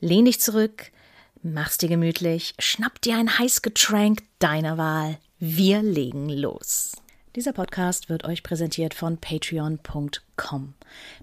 [0.00, 0.90] Lehn dich zurück,
[1.42, 5.18] mach's dir gemütlich, schnapp dir ein Heißgetränk deiner Wahl.
[5.38, 6.92] Wir legen los.
[7.36, 10.74] Dieser Podcast wird euch präsentiert von patreon.com.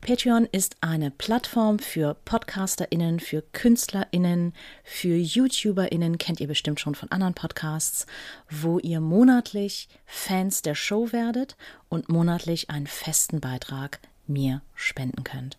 [0.02, 7.10] Patreon ist eine Plattform für PodcasterInnen, für KünstlerInnen, für YouTuberInnen, kennt ihr bestimmt schon von
[7.12, 8.08] anderen Podcasts,
[8.50, 11.56] wo ihr monatlich Fans der Show werdet
[11.88, 15.58] und monatlich einen festen Beitrag mir spenden könnt.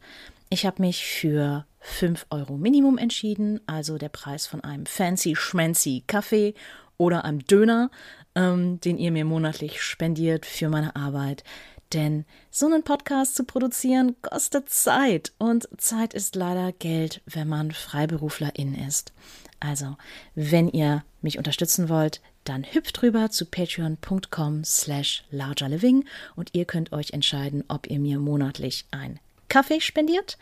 [0.50, 6.04] Ich habe mich für 5 Euro Minimum entschieden, also der Preis von einem fancy schmancy
[6.06, 6.54] Kaffee
[6.96, 7.90] oder einem Döner,
[8.34, 11.44] ähm, den ihr mir monatlich spendiert für meine Arbeit.
[11.92, 17.72] Denn so einen Podcast zu produzieren kostet Zeit und Zeit ist leider Geld, wenn man
[17.72, 19.12] Freiberuflerin ist.
[19.60, 19.96] Also,
[20.34, 26.92] wenn ihr mich unterstützen wollt, dann hüpft rüber zu patreon.com slash largerliving und ihr könnt
[26.92, 30.38] euch entscheiden, ob ihr mir monatlich ein Kaffee spendiert,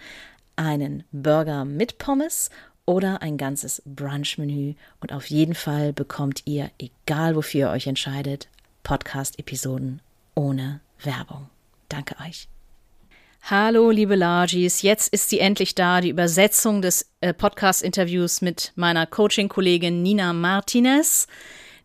[0.60, 2.50] einen Burger mit Pommes
[2.84, 4.74] oder ein ganzes Brunch-Menü.
[5.00, 8.48] Und auf jeden Fall bekommt ihr, egal wofür ihr euch entscheidet,
[8.82, 10.02] Podcast-Episoden
[10.34, 11.48] ohne Werbung.
[11.88, 12.48] Danke euch.
[13.42, 14.82] Hallo, liebe Largis.
[14.82, 21.26] Jetzt ist sie endlich da, die Übersetzung des äh, Podcast-Interviews mit meiner Coaching-Kollegin Nina Martinez.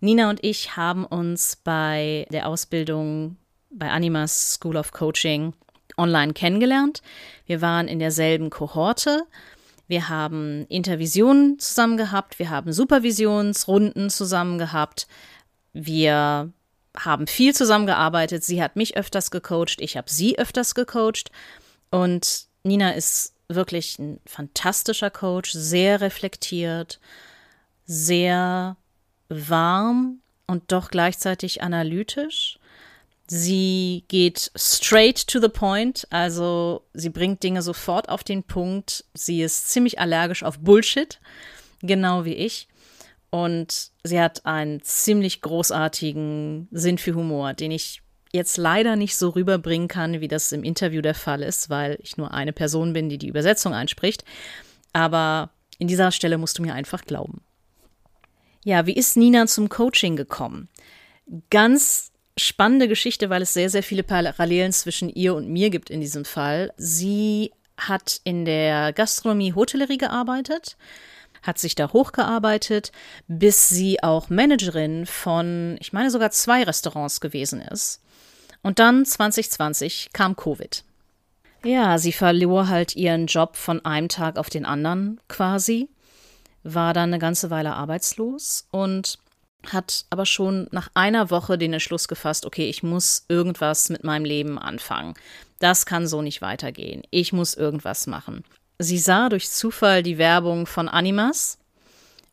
[0.02, 3.38] Nina und ich haben uns bei der Ausbildung
[3.70, 5.54] bei Animas School of Coaching
[5.98, 7.02] online kennengelernt.
[7.46, 9.24] Wir waren in derselben Kohorte.
[9.88, 12.40] Wir haben Intervisionen zusammen gehabt.
[12.40, 15.08] Wir haben Supervisionsrunden zusammen gehabt.
[15.74, 16.52] Wir
[16.98, 18.44] haben viel zusammengearbeitet.
[18.44, 19.80] Sie hat mich öfters gecoacht.
[19.80, 21.32] Ich habe sie öfters gecoacht.
[21.92, 27.00] Und Nina ist wirklich ein fantastischer Coach, sehr reflektiert,
[27.86, 28.76] sehr
[29.30, 32.60] warm und doch gleichzeitig analytisch.
[33.28, 39.04] Sie geht straight to the point, also sie bringt Dinge sofort auf den Punkt.
[39.16, 41.20] Sie ist ziemlich allergisch auf Bullshit,
[41.82, 42.68] genau wie ich.
[43.32, 49.30] Und sie hat einen ziemlich großartigen Sinn für Humor, den ich jetzt leider nicht so
[49.30, 53.10] rüberbringen kann, wie das im Interview der Fall ist, weil ich nur eine Person bin,
[53.10, 54.24] die die Übersetzung einspricht.
[54.94, 55.50] Aber
[55.80, 57.42] in dieser Stelle musst du mir einfach glauben.
[58.64, 60.70] Ja, wie ist Nina zum Coaching gekommen?
[61.50, 66.02] Ganz spannende Geschichte, weil es sehr, sehr viele Parallelen zwischen ihr und mir gibt in
[66.02, 66.74] diesem Fall.
[66.78, 70.78] Sie hat in der Gastronomie Hotellerie gearbeitet,
[71.44, 72.92] hat sich da hochgearbeitet,
[73.28, 78.02] bis sie auch Managerin von, ich meine sogar zwei Restaurants gewesen ist.
[78.64, 80.84] Und dann 2020 kam Covid.
[81.64, 85.90] Ja, sie verlor halt ihren Job von einem Tag auf den anderen quasi,
[86.64, 89.20] war dann eine ganze Weile arbeitslos und
[89.72, 94.26] hat aber schon nach einer Woche den Entschluss gefasst, okay, ich muss irgendwas mit meinem
[94.26, 95.14] Leben anfangen.
[95.60, 97.04] Das kann so nicht weitergehen.
[97.12, 98.44] Ich muss irgendwas machen.
[98.80, 101.58] Sie sah durch Zufall die Werbung von Animas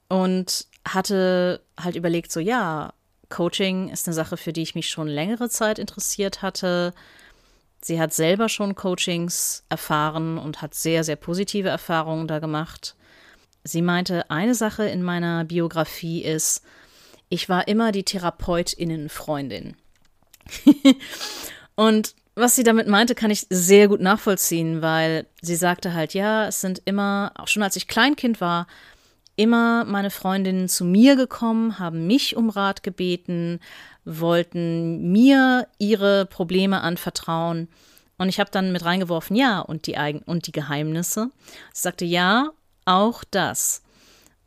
[0.08, 2.92] und hatte halt überlegt, so ja,
[3.28, 6.92] Coaching ist eine Sache, für die ich mich schon längere Zeit interessiert hatte.
[7.80, 12.96] Sie hat selber schon Coachings erfahren und hat sehr, sehr positive Erfahrungen da gemacht.
[13.64, 16.62] Sie meinte, eine Sache in meiner Biografie ist,
[17.32, 19.74] ich war immer die Therapeutinnenfreundin.
[21.76, 26.46] und was sie damit meinte, kann ich sehr gut nachvollziehen, weil sie sagte halt, ja,
[26.46, 28.66] es sind immer, auch schon als ich Kleinkind war,
[29.34, 33.60] immer meine Freundinnen zu mir gekommen, haben mich um Rat gebeten,
[34.04, 37.68] wollten mir ihre Probleme anvertrauen.
[38.18, 41.30] Und ich habe dann mit reingeworfen, ja, und die, Eigen und die Geheimnisse.
[41.72, 42.50] Sie sagte, ja,
[42.84, 43.82] auch das.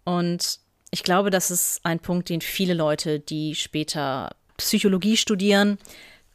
[0.03, 0.59] Und
[0.95, 5.77] ich glaube, das ist ein Punkt, den viele Leute, die später Psychologie studieren,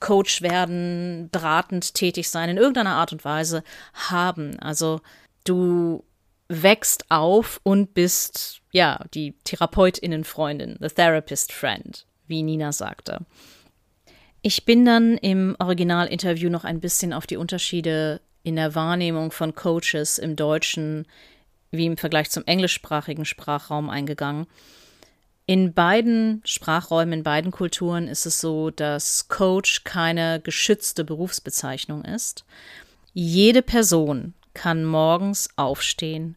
[0.01, 3.65] Coach werden, beratend tätig sein, in irgendeiner Art und Weise
[3.95, 4.61] haben.
[4.61, 5.01] Also
[5.45, 6.05] du
[6.49, 13.21] wächst auf und bist, ja, die Therapeutinnenfreundin, the therapist friend, wie Nina sagte.
[14.43, 19.55] Ich bin dann im Originalinterview noch ein bisschen auf die Unterschiede in der Wahrnehmung von
[19.55, 21.07] Coaches im Deutschen
[21.71, 24.47] wie im Vergleich zum englischsprachigen Sprachraum eingegangen.
[25.47, 32.45] In beiden Sprachräumen, in beiden Kulturen ist es so, dass Coach keine geschützte Berufsbezeichnung ist.
[33.15, 36.37] Jede Person kann morgens aufstehen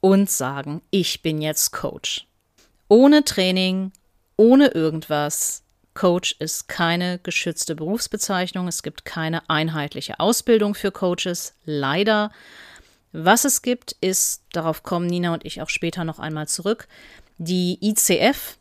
[0.00, 2.26] und sagen, ich bin jetzt Coach.
[2.88, 3.92] Ohne Training,
[4.36, 5.62] ohne irgendwas.
[5.94, 8.66] Coach ist keine geschützte Berufsbezeichnung.
[8.66, 12.30] Es gibt keine einheitliche Ausbildung für Coaches, leider.
[13.16, 16.88] Was es gibt, ist, darauf kommen Nina und ich auch später noch einmal zurück,
[17.38, 18.58] die ICF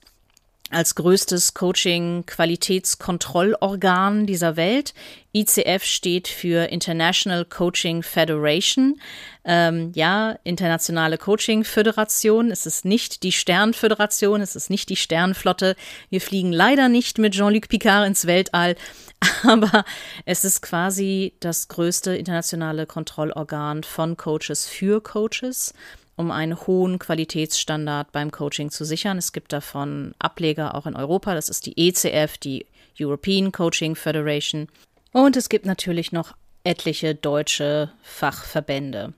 [0.73, 4.95] als größtes Coaching-Qualitätskontrollorgan dieser Welt.
[5.33, 8.99] ICF steht für International Coaching Federation.
[9.45, 12.51] Ähm, ja, internationale Coaching Föderation.
[12.51, 15.75] Es ist nicht die Sternföderation, es ist nicht die Sternflotte.
[16.09, 18.75] Wir fliegen leider nicht mit Jean-Luc Picard ins Weltall,
[19.43, 19.85] aber
[20.25, 25.73] es ist quasi das größte internationale Kontrollorgan von Coaches für Coaches
[26.15, 29.17] um einen hohen Qualitätsstandard beim Coaching zu sichern.
[29.17, 31.33] Es gibt davon Ableger auch in Europa.
[31.33, 32.65] Das ist die ECF, die
[32.99, 34.67] European Coaching Federation.
[35.11, 39.13] Und es gibt natürlich noch etliche deutsche Fachverbände.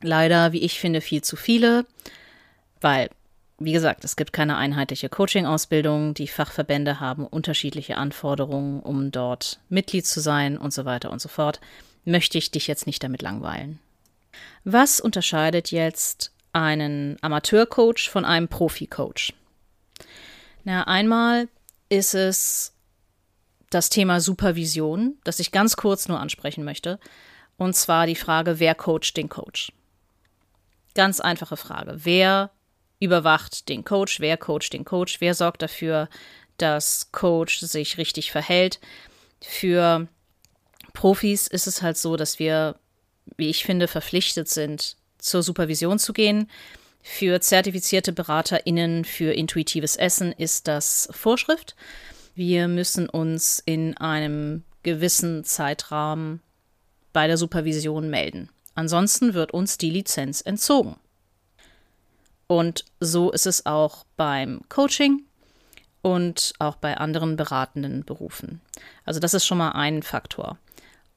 [0.00, 1.86] Leider, wie ich finde, viel zu viele,
[2.80, 3.08] weil,
[3.58, 6.14] wie gesagt, es gibt keine einheitliche Coaching-Ausbildung.
[6.14, 11.28] Die Fachverbände haben unterschiedliche Anforderungen, um dort Mitglied zu sein und so weiter und so
[11.28, 11.60] fort.
[12.04, 13.78] Möchte ich dich jetzt nicht damit langweilen.
[14.64, 19.32] Was unterscheidet jetzt einen Amateurcoach von einem Profi-Coach?
[20.64, 21.48] Na, einmal
[21.88, 22.74] ist es
[23.70, 26.98] das Thema Supervision, das ich ganz kurz nur ansprechen möchte.
[27.56, 29.72] Und zwar die Frage, wer coacht den Coach?
[30.94, 31.96] Ganz einfache Frage.
[32.04, 32.50] Wer
[33.00, 34.20] überwacht den Coach?
[34.20, 35.20] Wer coacht den Coach?
[35.20, 36.08] Wer sorgt dafür,
[36.58, 38.78] dass Coach sich richtig verhält?
[39.42, 40.06] Für
[40.92, 42.76] Profis ist es halt so, dass wir
[43.36, 46.48] wie ich finde, verpflichtet sind, zur Supervision zu gehen.
[47.02, 51.74] Für zertifizierte BeraterInnen für intuitives Essen ist das Vorschrift.
[52.34, 56.40] Wir müssen uns in einem gewissen Zeitrahmen
[57.12, 58.48] bei der Supervision melden.
[58.74, 60.96] Ansonsten wird uns die Lizenz entzogen.
[62.46, 65.24] Und so ist es auch beim Coaching
[66.02, 68.60] und auch bei anderen beratenden Berufen.
[69.04, 70.58] Also das ist schon mal ein Faktor.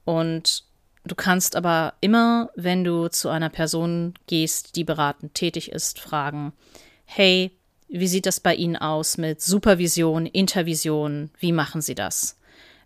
[0.04, 0.64] Und
[1.06, 6.52] Du kannst aber immer, wenn du zu einer Person gehst, die beratend tätig ist, fragen,
[7.04, 7.52] hey,
[7.88, 11.30] wie sieht das bei Ihnen aus mit Supervision, Intervision?
[11.38, 12.36] Wie machen Sie das?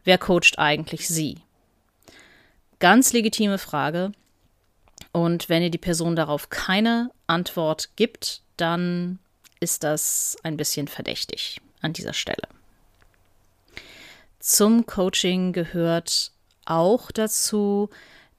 [0.04, 1.38] Wer coacht eigentlich Sie?
[2.78, 4.12] Ganz legitime Frage.
[5.12, 9.18] Und wenn dir die Person darauf keine Antwort gibt, dann
[9.60, 12.48] ist das ein bisschen verdächtig an dieser Stelle.
[14.40, 16.32] Zum Coaching gehört
[16.70, 17.90] auch dazu,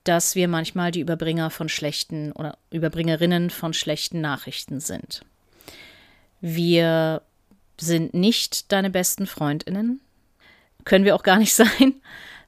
[0.04, 5.24] dass wir manchmal die Überbringer von schlechten oder Überbringerinnen von schlechten Nachrichten sind.
[6.40, 7.22] Wir
[7.78, 10.00] sind nicht deine besten Freundinnen.
[10.84, 11.94] Können wir auch gar nicht sein.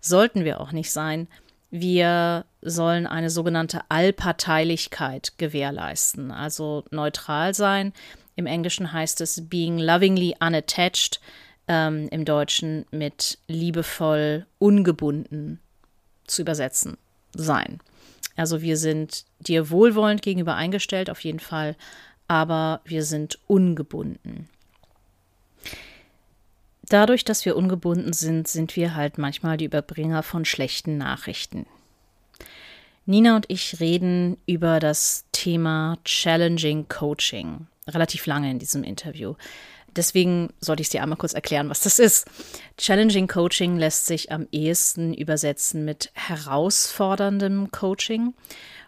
[0.00, 1.28] Sollten wir auch nicht sein.
[1.70, 7.92] Wir sollen eine sogenannte Allparteilichkeit gewährleisten, also neutral sein.
[8.36, 11.20] Im Englischen heißt es being lovingly unattached,
[11.66, 15.60] ähm, im Deutschen mit liebevoll ungebunden
[16.26, 16.96] zu übersetzen
[17.34, 17.80] sein.
[18.36, 21.76] Also wir sind dir wohlwollend gegenüber eingestellt, auf jeden Fall,
[22.26, 24.48] aber wir sind ungebunden.
[26.88, 31.66] Dadurch, dass wir ungebunden sind, sind wir halt manchmal die Überbringer von schlechten Nachrichten.
[33.06, 39.34] Nina und ich reden über das Thema Challenging Coaching relativ lange in diesem Interview.
[39.96, 42.26] Deswegen sollte ich es dir einmal kurz erklären, was das ist.
[42.76, 48.34] Challenging Coaching lässt sich am ehesten übersetzen mit herausforderndem Coaching.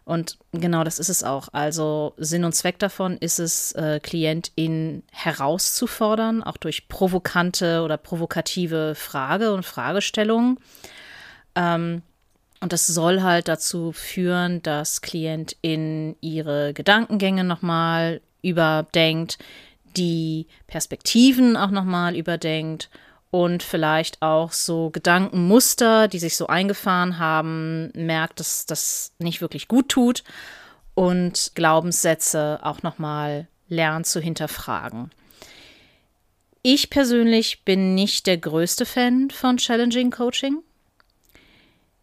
[0.05, 1.49] Und genau das ist es auch.
[1.53, 8.95] Also Sinn und Zweck davon ist es, äh, KlientInnen herauszufordern, auch durch provokante oder provokative
[8.95, 10.59] Frage und Fragestellungen.
[11.57, 12.03] Ähm,
[12.61, 19.39] und das soll halt dazu führen, dass KlientInnen ihre Gedankengänge nochmal überdenkt,
[19.97, 22.91] die Perspektiven auch nochmal überdenkt
[23.31, 29.69] und vielleicht auch so Gedankenmuster, die sich so eingefahren haben, merkt, dass das nicht wirklich
[29.69, 30.25] gut tut
[30.95, 35.11] und Glaubenssätze auch nochmal lernt zu hinterfragen.
[36.63, 40.63] Ich persönlich bin nicht der größte Fan von Challenging Coaching.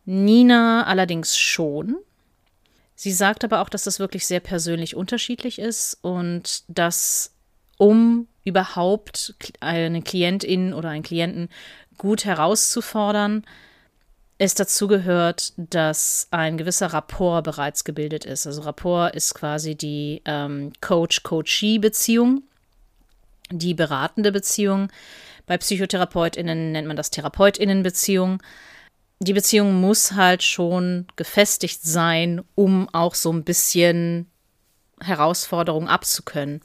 [0.05, 1.97] Nina allerdings schon.
[2.95, 7.32] Sie sagt aber auch, dass das wirklich sehr persönlich unterschiedlich ist und dass
[7.83, 11.49] um überhaupt eine Klientin oder einen Klienten
[11.97, 13.43] gut herauszufordern,
[14.37, 18.47] es dazu gehört, dass ein gewisser Rapport bereits gebildet ist.
[18.47, 22.43] Also Rapport ist quasi die ähm, Coach-Coachee-Beziehung,
[23.51, 24.87] die beratende Beziehung.
[25.45, 28.41] Bei PsychotherapeutInnen nennt man das TherapeutInnen-Beziehung.
[29.19, 34.31] Die Beziehung muss halt schon gefestigt sein, um auch so ein bisschen
[35.01, 36.61] Herausforderungen abzukönnen.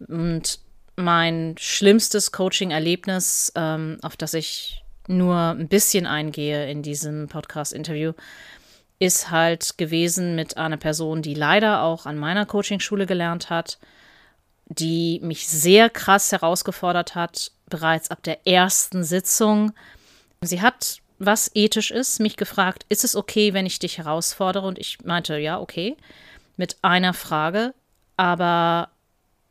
[0.00, 0.60] Und
[0.96, 8.12] mein schlimmstes Coaching-Erlebnis, ähm, auf das ich nur ein bisschen eingehe in diesem Podcast-Interview,
[8.98, 13.78] ist halt gewesen mit einer Person, die leider auch an meiner Coaching-Schule gelernt hat,
[14.66, 19.72] die mich sehr krass herausgefordert hat, bereits ab der ersten Sitzung.
[20.40, 24.66] Sie hat, was ethisch ist, mich gefragt, ist es okay, wenn ich dich herausfordere?
[24.66, 25.96] Und ich meinte, ja, okay,
[26.56, 27.74] mit einer Frage,
[28.16, 28.88] aber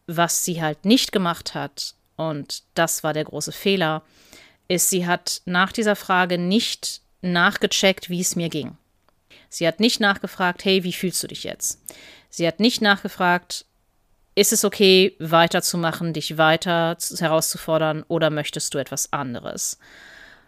[0.08, 4.04] was sie halt nicht gemacht hat, und das war der große Fehler,
[4.68, 8.78] ist, sie hat nach dieser Frage nicht nachgecheckt, wie es mir ging.
[9.50, 11.82] Sie hat nicht nachgefragt, hey, wie fühlst du dich jetzt?
[12.30, 13.66] Sie hat nicht nachgefragt,
[14.36, 19.80] ist es okay, weiterzumachen, dich weiter herauszufordern oder möchtest du etwas anderes?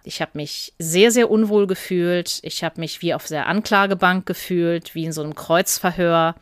[0.03, 2.39] Ich habe mich sehr, sehr unwohl gefühlt.
[2.43, 6.35] Ich habe mich wie auf der Anklagebank gefühlt, wie in so einem Kreuzverhör.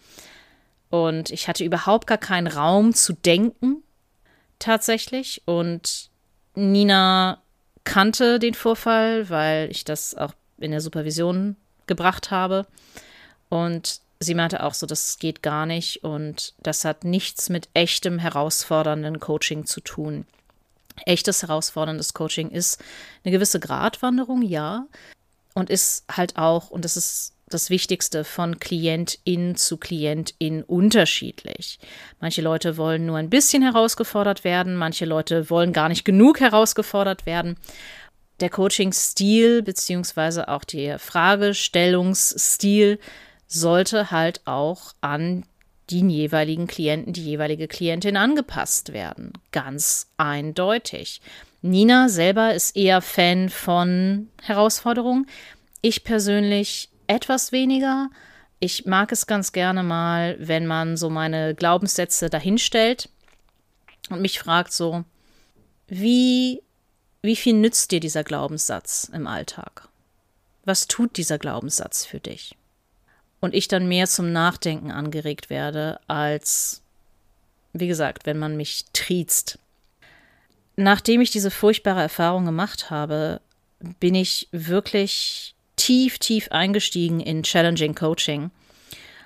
[0.90, 3.84] Und ich hatte überhaupt gar keinen Raum zu denken,
[4.60, 5.42] tatsächlich.
[5.46, 6.10] Und
[6.56, 7.42] Nina
[7.84, 11.56] kannte den Vorfall, weil ich das auch in der Supervision
[11.88, 12.66] gebracht habe.
[13.50, 18.20] Und sie meinte auch so, das geht gar nicht und das hat nichts mit echtem
[18.20, 20.26] herausfordernden Coaching zu tun.
[21.06, 22.82] Echtes herausforderndes Coaching ist
[23.24, 24.88] eine gewisse Gratwanderung, ja,
[25.54, 31.80] und ist halt auch, und das ist das Wichtigste, von Klientin zu Klientin unterschiedlich.
[32.20, 37.26] Manche Leute wollen nur ein bisschen herausgefordert werden, manche Leute wollen gar nicht genug herausgefordert
[37.26, 37.58] werden.
[38.40, 43.00] Der Coaching-Stil beziehungsweise auch der Fragestellungsstil
[43.48, 45.46] sollte halt auch an
[45.92, 49.34] den jeweiligen Klienten, die jeweilige Klientin angepasst werden.
[49.52, 51.22] Ganz eindeutig.
[51.62, 55.28] Nina selber ist eher Fan von Herausforderungen.
[55.82, 58.10] Ich persönlich etwas weniger.
[58.60, 63.10] Ich mag es ganz gerne mal, wenn man so meine Glaubenssätze dahinstellt
[64.10, 65.04] und mich fragt so,
[65.88, 66.62] wie,
[67.22, 69.88] wie viel nützt dir dieser Glaubenssatz im Alltag?
[70.64, 72.56] Was tut dieser Glaubenssatz für dich?
[73.40, 76.82] Und ich dann mehr zum Nachdenken angeregt werde, als,
[77.74, 79.60] wie gesagt, wenn man mich triezt.
[80.76, 83.42] Nachdem ich diese furchtbare Erfahrung gemacht habe,
[84.00, 85.55] bin ich wirklich
[85.86, 88.50] tief, tief eingestiegen in Challenging Coaching.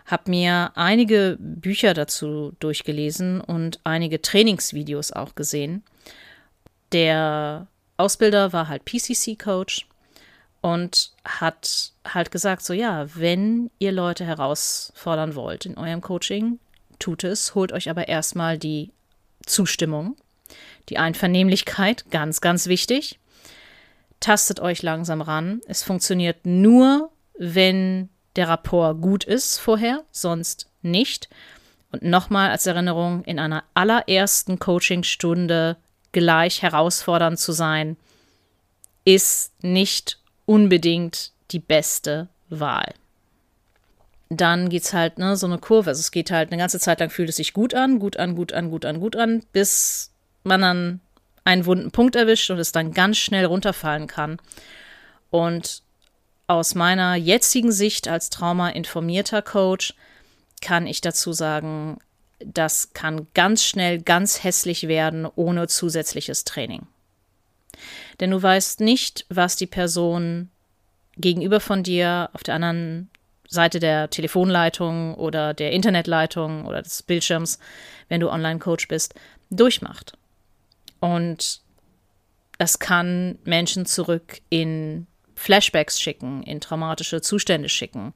[0.06, 5.84] Habe mir einige Bücher dazu durchgelesen und einige Trainingsvideos auch gesehen.
[6.92, 9.88] Der Ausbilder war halt PCC-Coach
[10.60, 16.60] und hat halt gesagt, so ja, wenn ihr Leute herausfordern wollt in eurem Coaching,
[16.98, 18.92] tut es, holt euch aber erstmal die
[19.46, 20.18] Zustimmung,
[20.90, 23.18] die Einvernehmlichkeit, ganz, ganz wichtig
[24.20, 25.62] tastet euch langsam ran.
[25.68, 31.30] Es funktioniert nur, wenn der Rapport gut ist vorher, sonst nicht.
[31.92, 35.78] Und nochmal als Erinnerung, in einer allerersten Coachingstunde
[36.12, 37.98] gleich herausfordernd zu sein,
[39.06, 42.94] ist nicht unbedingt die beste Wahl.
[44.30, 45.90] Dann geht es halt, ne, so eine Kurve.
[45.90, 48.36] Also es geht halt eine ganze Zeit lang fühlt es sich gut an, gut an,
[48.36, 50.12] gut an, gut an, gut an, bis
[50.44, 51.00] man dann
[51.44, 54.38] einen wunden Punkt erwischt und es dann ganz schnell runterfallen kann.
[55.30, 55.84] Und
[56.48, 59.94] aus meiner jetzigen Sicht als traumainformierter Coach
[60.62, 62.00] kann ich dazu sagen,
[62.40, 66.88] das kann ganz schnell ganz hässlich werden ohne zusätzliches Training.
[68.20, 70.50] Denn du weißt nicht, was die Person
[71.18, 73.10] gegenüber von dir auf der anderen
[73.48, 77.60] Seite der Telefonleitung oder der Internetleitung oder des Bildschirms,
[78.08, 79.16] wenn du Online-Coach bist,
[79.50, 80.14] durchmacht.
[81.00, 81.62] Und
[82.58, 88.14] es kann Menschen zurück in Flashbacks schicken, in traumatische Zustände schicken.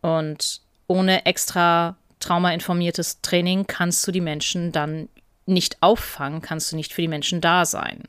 [0.00, 5.08] Und ohne extra traumainformiertes Training kannst du die Menschen dann
[5.46, 8.02] nicht auffangen, kannst du nicht für die Menschen da sein.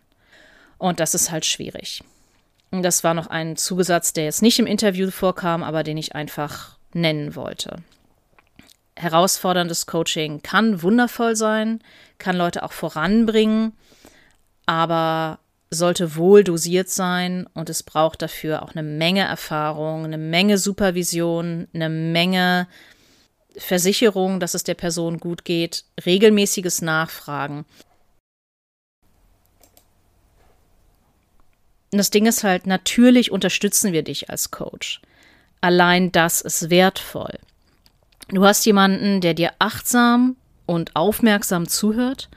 [0.78, 2.04] Und das ist halt schwierig.
[2.72, 6.16] Und das war noch ein Zugesatz, der jetzt nicht im Interview vorkam, aber den ich
[6.16, 7.78] einfach nennen wollte.
[8.96, 11.82] Herausforderndes Coaching kann wundervoll sein,
[12.18, 13.74] kann Leute auch voranbringen,
[14.70, 15.40] aber
[15.72, 21.68] sollte wohl dosiert sein und es braucht dafür auch eine Menge Erfahrung, eine Menge Supervision,
[21.74, 22.68] eine Menge
[23.58, 27.66] Versicherung, dass es der Person gut geht, regelmäßiges Nachfragen.
[31.92, 35.02] Und das Ding ist halt, natürlich unterstützen wir dich als Coach.
[35.62, 37.40] Allein das ist wertvoll.
[38.28, 40.36] Du hast jemanden, der dir achtsam
[40.68, 42.30] und aufmerksam zuhört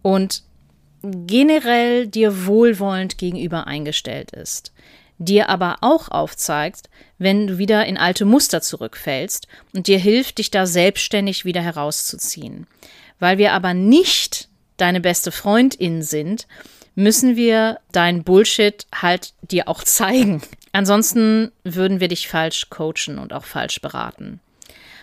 [0.00, 0.47] und
[1.02, 4.72] generell dir wohlwollend gegenüber eingestellt ist,
[5.18, 6.88] dir aber auch aufzeigt,
[7.18, 12.66] wenn du wieder in alte Muster zurückfällst und dir hilft, dich da selbstständig wieder herauszuziehen.
[13.18, 16.46] Weil wir aber nicht deine beste Freundin sind,
[16.94, 20.42] müssen wir dein Bullshit halt dir auch zeigen.
[20.72, 24.40] Ansonsten würden wir dich falsch coachen und auch falsch beraten.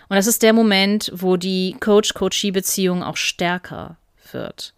[0.08, 3.98] Und das ist der Moment, wo die Coach-Coachee-Beziehung auch stärker
[4.32, 4.74] wird.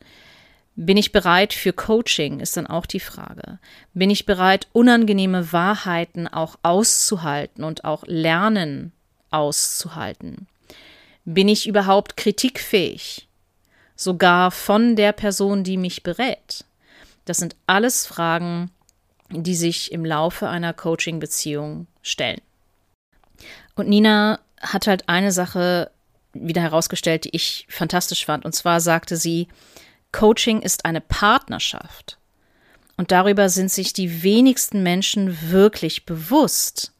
[0.79, 3.57] Bin ich bereit für Coaching, ist dann auch die Frage.
[3.95, 8.91] Bin ich bereit, unangenehme Wahrheiten auch auszuhalten und auch Lernen
[9.31, 10.47] auszuhalten?
[11.25, 13.27] Bin ich überhaupt kritikfähig?
[13.95, 16.63] Sogar von der Person, die mich berät?
[17.25, 18.69] Das sind alles Fragen,
[19.31, 22.41] die sich im Laufe einer Coaching-Beziehung stellen.
[23.73, 25.89] Und Nina hat halt eine Sache
[26.33, 28.45] wieder herausgestellt, die ich fantastisch fand.
[28.45, 29.47] Und zwar sagte sie,
[30.11, 32.17] Coaching ist eine Partnerschaft.
[32.97, 36.93] Und darüber sind sich die wenigsten Menschen wirklich bewusst.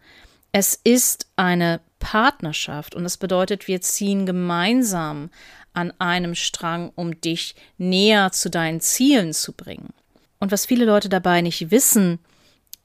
[0.51, 5.31] Es ist eine Partnerschaft und das bedeutet, wir ziehen gemeinsam
[5.73, 9.93] an einem Strang, um dich näher zu deinen Zielen zu bringen.
[10.39, 12.19] Und was viele Leute dabei nicht wissen,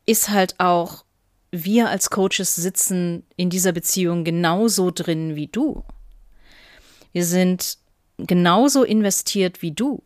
[0.06, 1.04] ist halt auch,
[1.50, 5.84] wir als Coaches sitzen in dieser Beziehung genauso drin wie du.
[7.12, 7.76] Wir sind
[8.16, 10.02] genauso investiert wie du.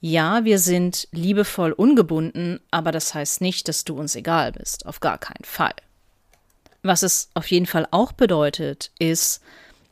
[0.00, 4.86] Ja, wir sind liebevoll ungebunden, aber das heißt nicht, dass du uns egal bist.
[4.86, 5.74] Auf gar keinen Fall.
[6.82, 9.42] Was es auf jeden Fall auch bedeutet, ist,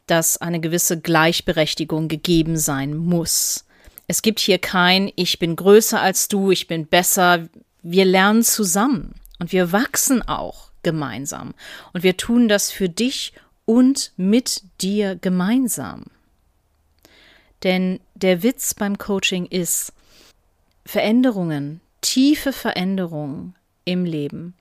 [0.07, 3.67] dass eine gewisse Gleichberechtigung gegeben sein muss.
[4.07, 7.47] Es gibt hier kein Ich bin größer als du, ich bin besser.
[7.83, 11.55] Wir lernen zusammen und wir wachsen auch gemeinsam.
[11.93, 13.35] Und wir tun das für dich
[13.67, 16.05] und mit dir gemeinsam.
[17.65, 19.93] Denn der Witz beim Coaching ist,
[20.91, 24.55] Veränderungen, tiefe Veränderungen im Leben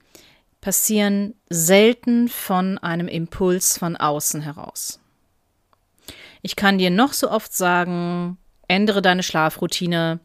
[0.59, 4.99] passieren selten von einem Impuls von außen heraus.
[6.41, 8.37] Ich kann dir noch so oft sagen,
[8.67, 10.19] ändere deine Schlafroutine.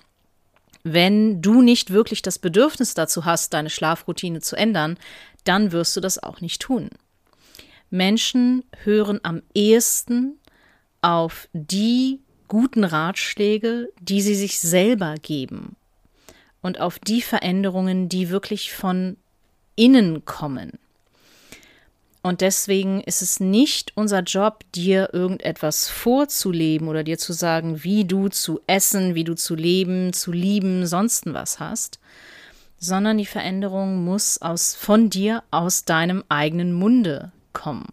[0.82, 4.98] Wenn du nicht wirklich das Bedürfnis dazu hast, deine Schlafroutine zu ändern,
[5.44, 6.90] dann wirst du das auch nicht tun.
[7.90, 10.40] Menschen hören am ehesten
[11.00, 15.76] auf die guten Ratschläge, die sie sich selber geben
[16.62, 19.16] und auf die Veränderungen, die wirklich von
[19.76, 20.78] innen kommen.
[22.22, 28.04] Und deswegen ist es nicht unser Job, dir irgendetwas vorzuleben oder dir zu sagen, wie
[28.04, 31.98] du zu essen, wie du zu leben, zu lieben, sonst was hast,
[32.78, 37.88] sondern die Veränderung muss aus, von dir, aus deinem eigenen Munde kommen.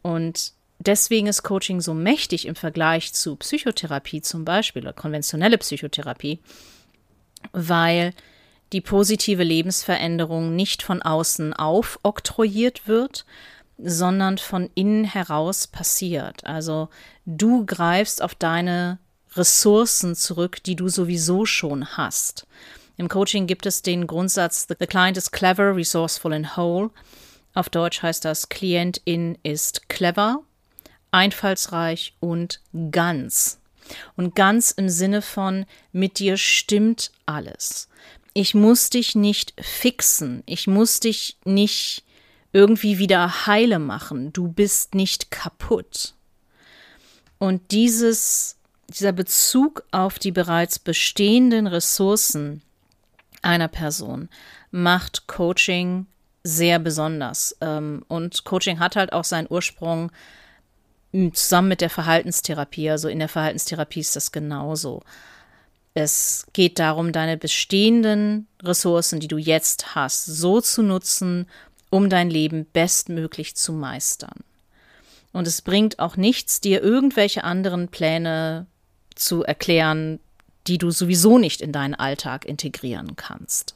[0.00, 6.38] Und deswegen ist Coaching so mächtig im Vergleich zu Psychotherapie zum Beispiel oder konventionelle Psychotherapie,
[7.54, 8.12] weil
[8.72, 13.24] die positive Lebensveränderung nicht von außen aufoktroyiert wird,
[13.78, 16.44] sondern von innen heraus passiert.
[16.44, 16.88] Also
[17.24, 18.98] du greifst auf deine
[19.36, 22.46] Ressourcen zurück, die du sowieso schon hast.
[22.96, 26.90] Im Coaching gibt es den Grundsatz, the client is clever, resourceful and whole.
[27.54, 30.42] Auf Deutsch heißt das, Klientin ist clever,
[31.10, 33.60] einfallsreich und ganz.
[34.16, 37.88] Und ganz im Sinne von, mit dir stimmt alles.
[38.32, 42.04] Ich muss dich nicht fixen, ich muss dich nicht
[42.52, 46.14] irgendwie wieder heile machen, du bist nicht kaputt.
[47.38, 48.56] Und dieses,
[48.88, 52.62] dieser Bezug auf die bereits bestehenden Ressourcen,
[53.42, 54.28] einer Person
[54.70, 56.06] macht Coaching
[56.42, 57.56] sehr besonders.
[57.60, 60.10] Ähm, und Coaching hat halt auch seinen Ursprung
[61.32, 62.90] zusammen mit der Verhaltenstherapie.
[62.90, 65.02] Also in der Verhaltenstherapie ist das genauso.
[65.94, 71.46] Es geht darum, deine bestehenden Ressourcen, die du jetzt hast, so zu nutzen,
[71.90, 74.40] um dein Leben bestmöglich zu meistern.
[75.32, 78.66] Und es bringt auch nichts, dir irgendwelche anderen Pläne
[79.14, 80.18] zu erklären,
[80.66, 83.74] die du sowieso nicht in deinen Alltag integrieren kannst.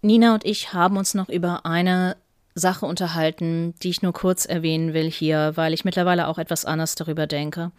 [0.00, 2.16] Nina und ich haben uns noch über eine
[2.58, 6.94] Sache unterhalten, die ich nur kurz erwähnen will hier, weil ich mittlerweile auch etwas anders
[6.94, 7.72] darüber denke.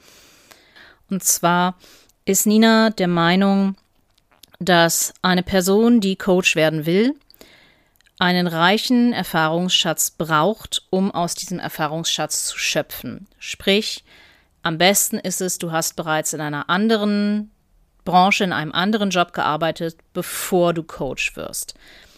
[1.09, 1.75] Und zwar
[2.25, 3.75] ist Nina der Meinung,
[4.59, 7.15] dass eine Person, die Coach werden will,
[8.19, 13.27] einen reichen Erfahrungsschatz braucht, um aus diesem Erfahrungsschatz zu schöpfen.
[13.39, 14.03] Sprich,
[14.61, 17.49] am besten ist es, du hast bereits in einer anderen
[18.03, 21.75] Branche, in einem anderen Job gearbeitet, bevor du Coach wirst.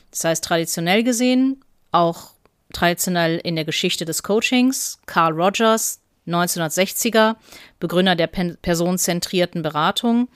[0.10, 2.31] Das heißt, traditionell gesehen, auch
[2.72, 7.36] traditionell in der Geschichte des Coachings, Carl Rogers, 1960er,
[7.80, 10.30] Begründer der personenzentrierten Beratung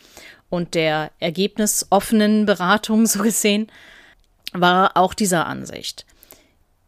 [0.50, 3.71] und der ergebnisoffenen Beratung, so gesehen,
[4.54, 6.06] war auch dieser Ansicht.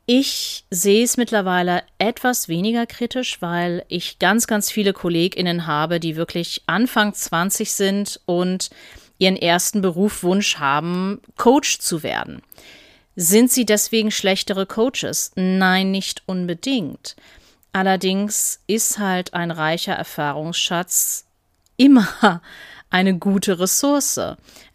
[0.09, 6.15] Ich sehe es mittlerweile etwas weniger kritisch, weil ich ganz, ganz viele KollegInnen habe, die
[6.15, 8.69] wirklich Anfang 20 sind und
[9.17, 12.41] ihren ersten Berufswunsch haben, Coach zu werden.
[13.19, 15.31] Sind sie deswegen schlechtere Coaches?
[15.33, 17.15] Nein, nicht unbedingt.
[17.73, 21.25] Allerdings ist halt ein reicher Erfahrungsschatz
[21.77, 22.07] immer
[22.91, 24.19] eine gute Ressource.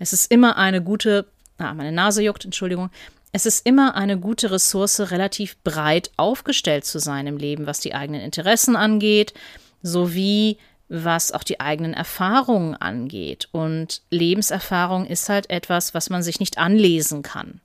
[0.01, 1.27] Es ist immer eine gute,
[1.59, 2.91] ah, meine Nase juckt, Entschuldigung.
[3.31, 7.95] Es ist immer eine gute Ressource, relativ breit aufgestellt zu sein im Leben, was die
[7.95, 9.35] eigenen Interessen angeht,
[9.83, 13.49] sowie was auch die eigenen Erfahrungen angeht.
[13.53, 17.61] Und Lebenserfahrung ist halt etwas, was man sich nicht anlesen kann.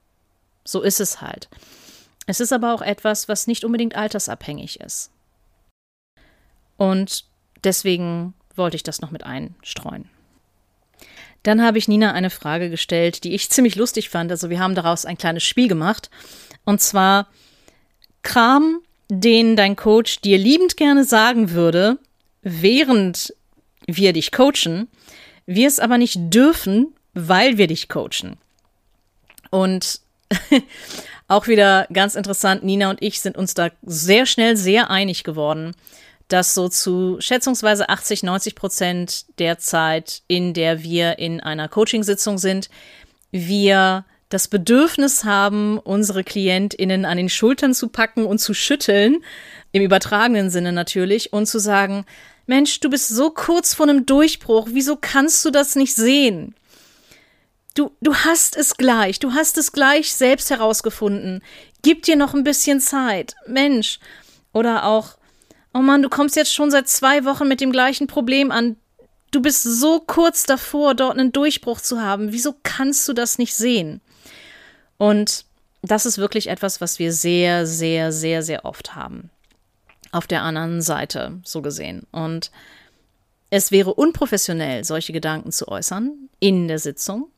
[0.67, 1.47] So ist es halt.
[2.25, 5.12] Es ist aber auch etwas, was nicht unbedingt altersabhängig ist.
[6.75, 7.23] Und
[7.63, 10.10] deswegen wollte ich das noch mit einstreuen.
[11.43, 14.30] Dann habe ich Nina eine Frage gestellt, die ich ziemlich lustig fand.
[14.30, 16.10] Also wir haben daraus ein kleines Spiel gemacht.
[16.65, 17.27] Und zwar
[18.21, 21.97] Kram, den dein Coach dir liebend gerne sagen würde,
[22.41, 23.34] während
[23.86, 24.89] wir dich coachen,
[25.45, 28.36] wir es aber nicht dürfen, weil wir dich coachen.
[29.49, 30.01] Und
[31.27, 35.75] auch wieder ganz interessant, Nina und ich sind uns da sehr schnell sehr einig geworden
[36.27, 42.37] dass so zu schätzungsweise 80, 90 Prozent der Zeit, in der wir in einer Coachingsitzung
[42.37, 42.69] sind,
[43.31, 49.23] wir das Bedürfnis haben, unsere KlientInnen an den Schultern zu packen und zu schütteln,
[49.71, 52.05] im übertragenen Sinne natürlich, und zu sagen,
[52.45, 56.55] Mensch, du bist so kurz vor einem Durchbruch, wieso kannst du das nicht sehen?
[57.77, 61.43] Du, du hast es gleich, du hast es gleich selbst herausgefunden.
[61.83, 63.99] Gib dir noch ein bisschen Zeit, Mensch.
[64.51, 65.09] Oder auch,
[65.75, 68.77] oh Mann, du kommst jetzt schon seit zwei Wochen mit dem gleichen Problem an.
[69.29, 72.31] Du bist so kurz davor, dort einen Durchbruch zu haben.
[72.31, 74.01] Wieso kannst du das nicht sehen?
[74.97, 75.45] Und
[75.83, 79.29] das ist wirklich etwas, was wir sehr, sehr, sehr, sehr oft haben.
[80.11, 82.07] Auf der anderen Seite, so gesehen.
[82.11, 82.49] Und
[83.51, 87.29] es wäre unprofessionell, solche Gedanken zu äußern in der Sitzung,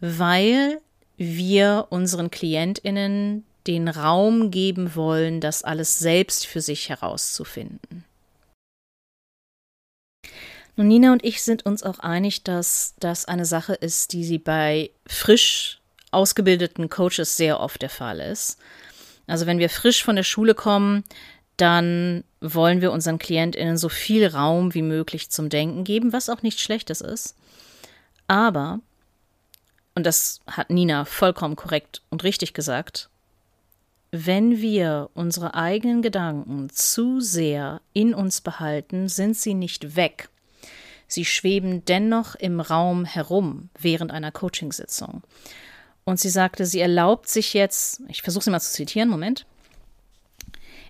[0.00, 0.80] weil
[1.16, 8.04] wir unseren KlientInnen den Raum geben wollen, das alles selbst für sich herauszufinden.
[10.76, 14.38] Nun, Nina und ich sind uns auch einig, dass das eine Sache ist, die sie
[14.38, 15.80] bei frisch
[16.10, 18.58] ausgebildeten Coaches sehr oft der Fall ist.
[19.26, 21.02] Also wenn wir frisch von der Schule kommen,
[21.56, 26.42] dann wollen wir unseren KlientInnen so viel Raum wie möglich zum Denken geben, was auch
[26.42, 27.34] nichts Schlechtes ist.
[28.28, 28.80] Aber,
[29.96, 33.08] und das hat Nina vollkommen korrekt und richtig gesagt,
[34.12, 40.28] wenn wir unsere eigenen Gedanken zu sehr in uns behalten, sind sie nicht weg.
[41.08, 45.22] Sie schweben dennoch im Raum herum während einer Coachingsitzung.
[46.04, 49.46] Und sie sagte, sie erlaubt sich jetzt, ich versuche sie mal zu zitieren, Moment.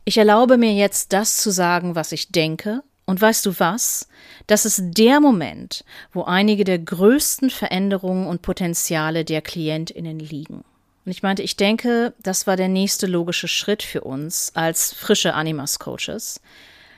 [0.05, 2.83] Ich erlaube mir jetzt das zu sagen, was ich denke.
[3.07, 4.09] Und weißt du was?
[4.49, 10.65] Das ist der Moment, wo einige der größten Veränderungen und Potenziale der Klientinnen liegen.
[11.05, 15.35] Und ich meinte, ich denke, das war der nächste logische Schritt für uns als frische
[15.35, 16.41] Animas-Coaches.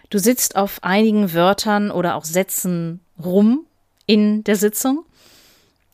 [0.09, 3.67] Du sitzt auf einigen Wörtern oder auch Sätzen rum
[4.07, 5.05] in der Sitzung.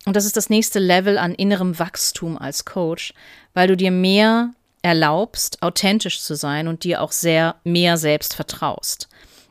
[0.07, 3.14] Und das ist das nächste Level an innerem Wachstum als Coach,
[3.53, 4.50] weil du dir mehr
[4.83, 9.09] erlaubst, authentisch zu sein und dir auch sehr mehr selbst vertraust.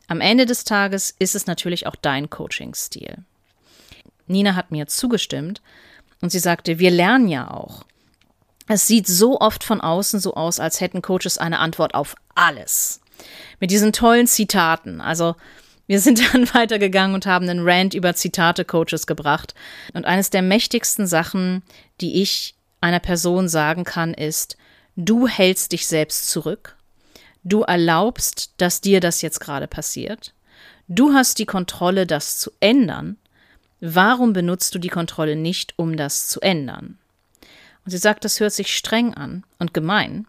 [0.07, 3.17] Am Ende des Tages ist es natürlich auch dein Coaching-Stil.
[4.27, 5.61] Nina hat mir zugestimmt
[6.21, 7.85] und sie sagte, wir lernen ja auch.
[8.67, 13.01] Es sieht so oft von außen so aus, als hätten Coaches eine Antwort auf alles.
[13.59, 15.01] Mit diesen tollen Zitaten.
[15.01, 15.35] Also,
[15.87, 19.53] wir sind dann weitergegangen und haben einen Rant über Zitate-Coaches gebracht.
[19.93, 21.63] Und eines der mächtigsten Sachen,
[21.99, 24.57] die ich einer Person sagen kann, ist,
[24.95, 26.77] du hältst dich selbst zurück.
[27.43, 30.33] Du erlaubst, dass dir das jetzt gerade passiert.
[30.87, 33.17] Du hast die Kontrolle, das zu ändern.
[33.81, 36.97] Warum benutzt du die Kontrolle nicht, um das zu ändern?
[37.85, 40.25] Und sie sagt, das hört sich streng an und gemein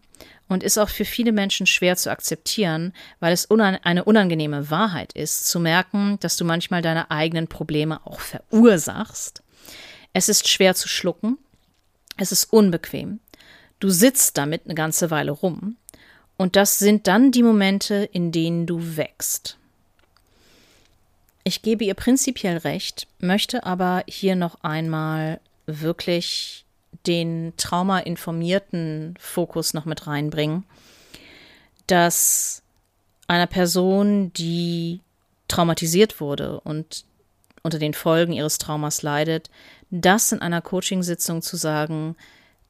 [0.47, 5.13] und ist auch für viele Menschen schwer zu akzeptieren, weil es unan eine unangenehme Wahrheit
[5.13, 9.41] ist, zu merken, dass du manchmal deine eigenen Probleme auch verursachst.
[10.13, 11.37] Es ist schwer zu schlucken.
[12.17, 13.19] Es ist unbequem.
[13.79, 15.75] Du sitzt damit eine ganze Weile rum.
[16.37, 19.57] Und das sind dann die Momente, in denen du wächst.
[21.43, 26.65] Ich gebe ihr prinzipiell recht, möchte aber hier noch einmal wirklich
[27.05, 30.65] den traumainformierten Fokus noch mit reinbringen,
[31.87, 32.63] dass
[33.27, 35.01] einer Person, die
[35.47, 37.05] traumatisiert wurde und
[37.63, 39.49] unter den Folgen ihres Traumas leidet,
[39.91, 42.15] das in einer Coachingsitzung zu sagen,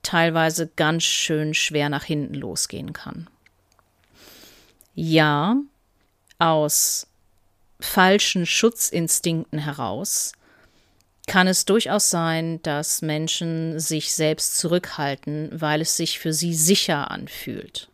[0.04, 3.28] teilweise ganz schön schwer nach hinten losgehen kann.
[4.96, 5.58] Ja,
[6.40, 7.08] aus
[7.80, 10.32] falschen Schutzinstinkten heraus
[11.28, 17.12] kann es durchaus sein, dass Menschen sich selbst zurückhalten, weil es sich für sie sicher
[17.12, 17.90] anfühlt.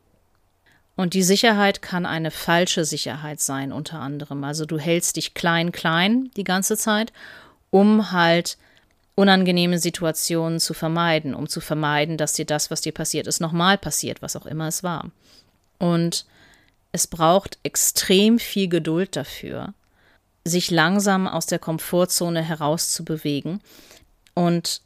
[0.95, 4.43] Und die Sicherheit kann eine falsche Sicherheit sein, unter anderem.
[4.43, 7.13] Also du hältst dich klein, klein die ganze Zeit,
[7.69, 8.57] um halt
[9.15, 13.77] unangenehme Situationen zu vermeiden, um zu vermeiden, dass dir das, was dir passiert ist, nochmal
[13.77, 15.09] passiert, was auch immer es war.
[15.79, 16.25] Und
[16.91, 19.73] es braucht extrem viel Geduld dafür,
[20.43, 23.61] sich langsam aus der Komfortzone herauszubewegen.
[24.33, 24.81] Und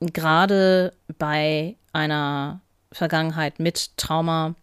[0.00, 2.60] gerade bei einer
[2.92, 4.54] Vergangenheit mit Trauma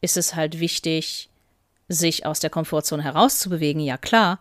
[0.00, 1.28] ist es halt wichtig,
[1.88, 4.38] sich aus der Komfortzone herauszubewegen, ja klar,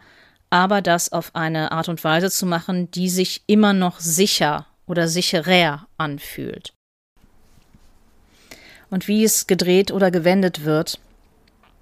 [0.49, 5.07] aber das auf eine Art und Weise zu machen, die sich immer noch sicher oder
[5.07, 6.73] sicherer anfühlt.
[8.89, 10.99] Und wie es gedreht oder gewendet wird,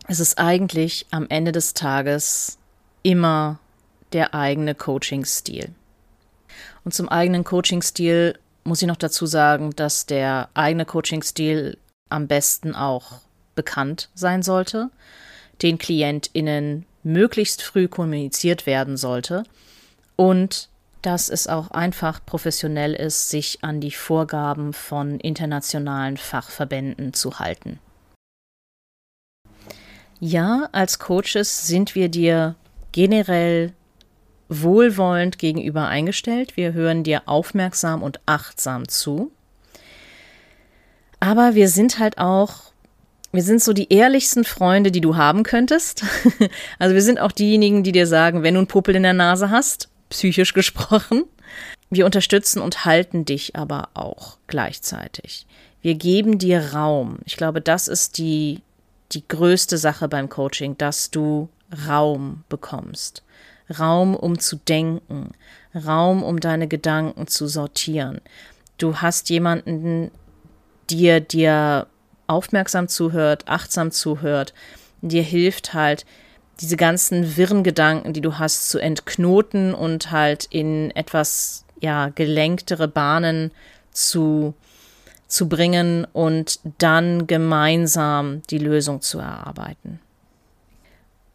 [0.08, 2.58] ist es eigentlich am Ende des Tages
[3.04, 3.60] immer
[4.14, 5.74] der eigene Coaching-Stil.
[6.84, 11.78] Und zum eigenen Coaching-Stil muss ich noch dazu sagen, dass der eigene Coaching-Stil
[12.10, 13.22] am besten auch
[13.56, 14.90] bekannt sein sollte,
[15.62, 19.44] den KlientInnen möglichst früh kommuniziert werden sollte
[20.16, 20.70] und
[21.02, 27.80] dass es auch einfach professionell ist, sich an die Vorgaben von internationalen Fachverbänden zu halten.
[30.20, 32.56] Ja, als Coaches sind wir dir
[32.92, 33.74] generell
[34.48, 36.56] wohlwollend gegenüber eingestellt.
[36.56, 39.32] Wir hören dir aufmerksam und achtsam zu.
[41.20, 42.66] Aber wir sind halt auch
[43.36, 46.06] wir sind so die ehrlichsten Freunde, die du haben könntest.
[46.80, 49.50] also wir sind auch diejenigen, die dir sagen, wenn du einen Puppel in der Nase
[49.50, 51.26] hast, psychisch gesprochen.
[51.90, 55.46] Wir unterstützen und halten dich aber auch gleichzeitig.
[55.82, 57.20] Wir geben dir Raum.
[57.26, 58.62] Ich glaube, das ist die,
[59.12, 61.50] die größte Sache beim Coaching, dass du
[61.88, 63.24] Raum bekommst.
[63.80, 65.32] Raum, um zu denken.
[65.74, 68.22] Raum, um deine Gedanken zu sortieren.
[68.78, 70.12] Du hast jemanden,
[70.90, 71.88] dir dir
[72.28, 74.54] aufmerksam zuhört, achtsam zuhört,
[75.02, 76.06] dir hilft halt,
[76.62, 82.88] diese ganzen wirren Gedanken, die du hast, zu entknoten und halt in etwas, ja, gelenktere
[82.88, 83.52] Bahnen
[83.92, 84.54] zu,
[85.28, 90.00] zu bringen und dann gemeinsam die Lösung zu erarbeiten.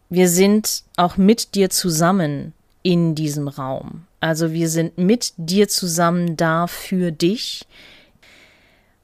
[0.09, 4.07] Wir sind auch mit dir zusammen in diesem Raum.
[4.21, 7.67] Also wir sind mit dir zusammen da für dich.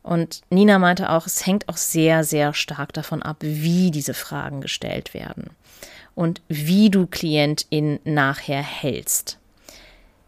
[0.02, 4.60] Und Nina meinte auch, es hängt auch sehr, sehr stark davon ab, wie diese Fragen
[4.60, 5.50] gestellt werden
[6.14, 9.38] und wie du Klientin nachher hältst.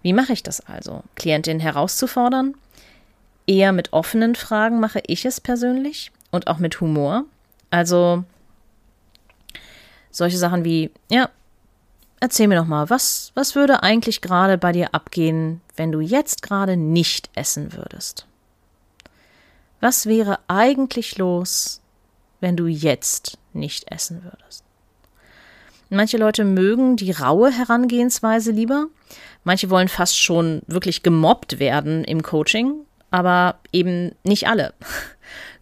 [0.03, 1.03] Wie mache ich das also?
[1.17, 2.55] Klientin herauszufordern?
[3.49, 7.25] Eher mit offenen Fragen mache ich es persönlich und auch mit Humor.
[7.71, 8.25] Also
[10.11, 11.31] solche Sachen wie, ja,
[12.21, 16.43] erzähl mir doch mal, was, was würde eigentlich gerade bei dir abgehen, wenn du jetzt
[16.43, 18.27] gerade nicht essen würdest?
[19.81, 21.81] Was wäre eigentlich los,
[22.41, 24.63] wenn du jetzt nicht essen würdest?
[25.89, 28.89] Manche Leute mögen die raue Herangehensweise lieber.
[29.43, 34.75] Manche wollen fast schon wirklich gemobbt werden im Coaching, aber eben nicht alle.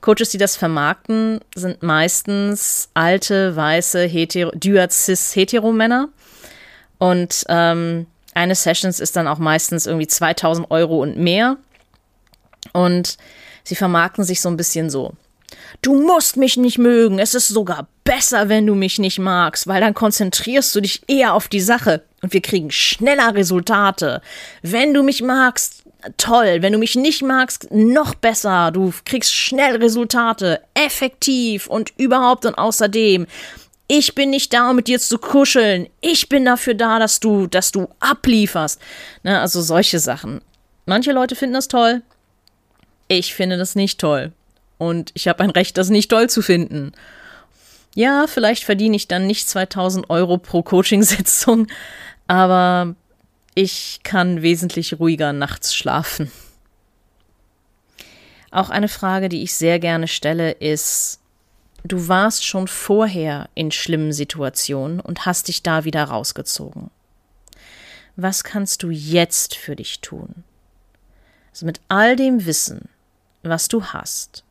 [0.01, 4.53] Coaches, die das vermarkten, sind meistens alte, weiße, hetero,
[4.89, 6.09] cis-hetero-Männer.
[6.99, 11.57] Und ähm, eine Sessions ist dann auch meistens irgendwie 2000 Euro und mehr.
[12.73, 13.17] Und
[13.67, 15.15] Sie vermarkten sich so ein bisschen so.
[15.83, 17.19] Du musst mich nicht mögen.
[17.19, 21.35] Es ist sogar besser, wenn du mich nicht magst, weil dann konzentrierst du dich eher
[21.35, 24.23] auf die Sache und wir kriegen schneller Resultate.
[24.63, 25.83] Wenn du mich magst,
[26.17, 26.59] toll.
[26.61, 28.71] Wenn du mich nicht magst, noch besser.
[28.73, 33.27] Du kriegst schnell Resultate, effektiv und überhaupt und außerdem.
[33.89, 35.89] Ich bin nicht da, um mit dir zu kuscheln.
[36.01, 38.81] Ich bin dafür da, dass du, dass du ablieferst.
[39.23, 40.41] Ne, also solche Sachen.
[40.87, 42.03] Manche Leute finden das toll,
[43.09, 44.33] ich finde das nicht toll.
[44.79, 46.93] Und ich habe ein Recht, das nicht toll zu finden.
[47.95, 51.67] Ja, vielleicht verdiene ich dann nicht 2000 Euro pro Coachingsitzung,
[52.27, 52.95] aber
[53.57, 56.31] ich kann wesentlich ruhiger nachts schlafen.
[58.51, 61.21] Auch eine Frage, die ich sehr gerne stelle, ist,
[61.83, 66.90] du warst schon vorher in schlimmen Situationen und hast dich da wieder rausgezogen.
[68.19, 70.45] was kannst du jetzt für dich tun?
[71.51, 72.88] Also mit all dem Wissen,
[73.42, 74.45] was du hast,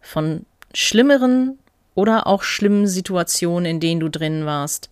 [0.00, 1.58] von schlimmeren
[1.96, 4.90] oder auch schlimmen Situationen, in denen du drin warst,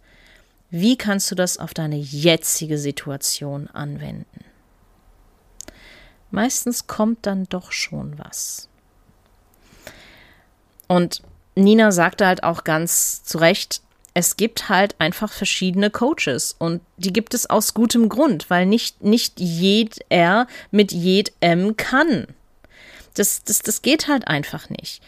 [0.72, 4.44] wie kannst du das auf deine jetzige Situation anwenden?
[6.30, 8.70] Meistens kommt dann doch schon was.
[10.88, 11.20] Und
[11.54, 13.82] Nina sagte halt auch ganz zu Recht,
[14.14, 19.02] es gibt halt einfach verschiedene Coaches und die gibt es aus gutem Grund, weil nicht,
[19.04, 22.28] nicht jeder mit jedem kann.
[23.12, 25.02] Das, das, das geht halt einfach nicht.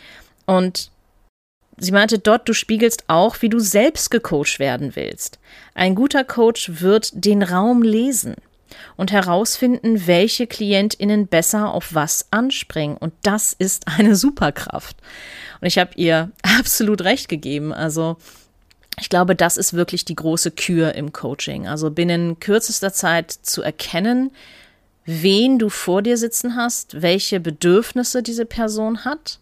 [0.45, 0.91] Und
[1.77, 5.39] sie meinte dort, du spiegelst auch, wie du selbst gecoacht werden willst.
[5.75, 8.37] Ein guter Coach wird den Raum lesen
[8.97, 12.97] und herausfinden, welche KlientInnen besser auf was anspringen.
[12.97, 14.97] Und das ist eine Superkraft.
[15.61, 17.73] Und ich habe ihr absolut recht gegeben.
[17.73, 18.17] Also,
[19.01, 21.67] ich glaube, das ist wirklich die große Kür im Coaching.
[21.67, 24.31] Also binnen kürzester Zeit zu erkennen,
[25.05, 29.41] wen du vor dir sitzen hast, welche Bedürfnisse diese Person hat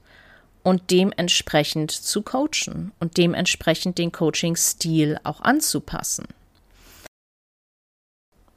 [0.62, 6.26] und dementsprechend zu coachen und dementsprechend den Coaching-Stil auch anzupassen.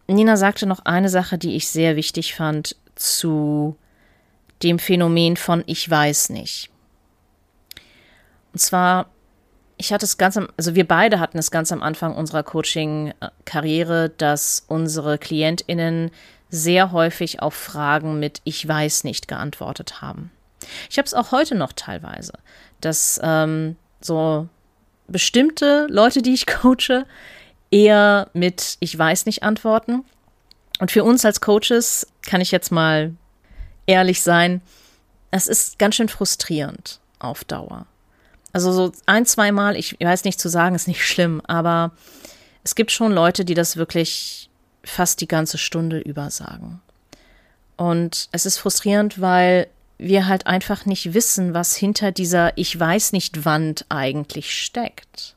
[0.07, 3.75] Nina sagte noch eine Sache, die ich sehr wichtig fand zu
[4.61, 6.69] dem Phänomen von ich weiß nicht.
[8.53, 9.09] Und zwar,
[9.77, 14.09] ich hatte es ganz am, also wir beide hatten es ganz am Anfang unserer Coaching-Karriere,
[14.09, 16.11] dass unsere KlientInnen
[16.49, 20.31] sehr häufig auf Fragen mit Ich weiß nicht geantwortet haben.
[20.89, 22.34] Ich habe es auch heute noch teilweise,
[22.82, 24.47] dass ähm, so
[25.08, 27.06] bestimmte Leute, die ich coache,
[27.71, 30.04] eher mit Ich weiß nicht antworten.
[30.80, 33.13] Und für uns als Coaches kann ich jetzt mal
[33.86, 34.62] ehrlich sein,
[35.32, 37.88] es ist ganz schön frustrierend auf Dauer.
[38.54, 41.91] Also so ein, zweimal, ich weiß nicht zu sagen, ist nicht schlimm, aber
[42.63, 44.49] es gibt schon Leute, die das wirklich
[44.84, 46.82] fast die ganze Stunde über sagen.
[47.78, 53.13] Und es ist frustrierend, weil wir halt einfach nicht wissen, was hinter dieser Ich weiß
[53.13, 55.36] nicht Wand eigentlich steckt.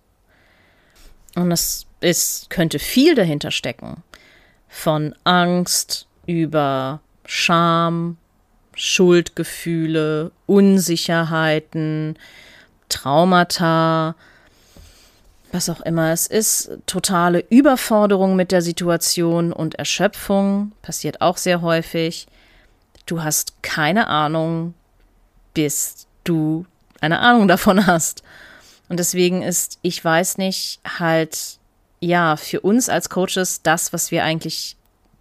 [1.34, 4.02] Und es ist, könnte viel dahinter stecken.
[4.68, 8.16] Von Angst über Scham,
[8.74, 12.18] Schuldgefühle, Unsicherheiten,
[12.88, 14.14] Traumata,
[15.52, 21.62] was auch immer es ist, totale Überforderung mit der Situation und Erschöpfung, passiert auch sehr
[21.62, 22.26] häufig.
[23.08, 24.74] Du hast keine Ahnung,
[25.54, 26.66] bis du
[27.00, 28.22] eine Ahnung davon hast.
[28.90, 31.58] Und deswegen ist, ich weiß nicht, halt,
[32.00, 34.76] ja, für uns als Coaches das, was wir eigentlich,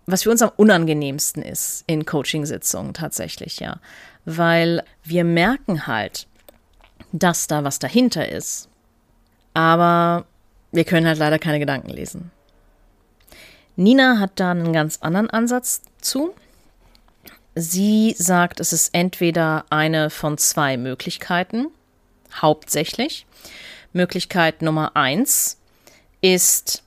[0.06, 3.80] was für uns am unangenehmsten ist in Coachingsitzungen tatsächlich, ja.
[4.26, 6.28] Weil wir merken halt,
[7.14, 8.68] dass da was dahinter ist.
[9.54, 10.26] Aber
[10.74, 12.32] wir können halt leider keine Gedanken lesen.
[13.78, 16.34] Nina hat da einen ganz anderen Ansatz zu.
[17.60, 21.66] Sie sagt, es ist entweder eine von zwei Möglichkeiten,
[22.32, 23.26] hauptsächlich.
[23.94, 25.58] Möglichkeit Nummer eins
[26.22, 26.84] ist,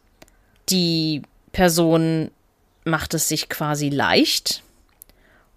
[0.69, 2.31] die Person
[2.85, 4.63] macht es sich quasi leicht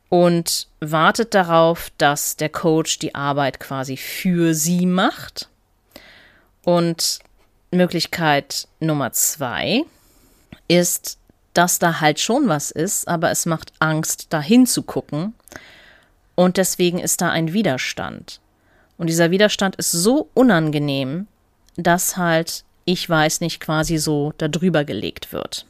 [0.09, 5.47] und wartet darauf, dass der Coach die Arbeit quasi für sie macht.
[6.63, 7.19] Und
[7.69, 9.83] Möglichkeit Nummer zwei
[10.67, 11.19] ist,
[11.53, 15.33] dass da halt schon was ist, aber es macht Angst, dahin zu gucken.
[16.35, 18.39] Und deswegen ist da ein Widerstand.
[18.97, 21.27] Und dieser Widerstand ist so unangenehm,
[21.75, 25.65] dass halt, ich weiß nicht, quasi so darüber gelegt wird.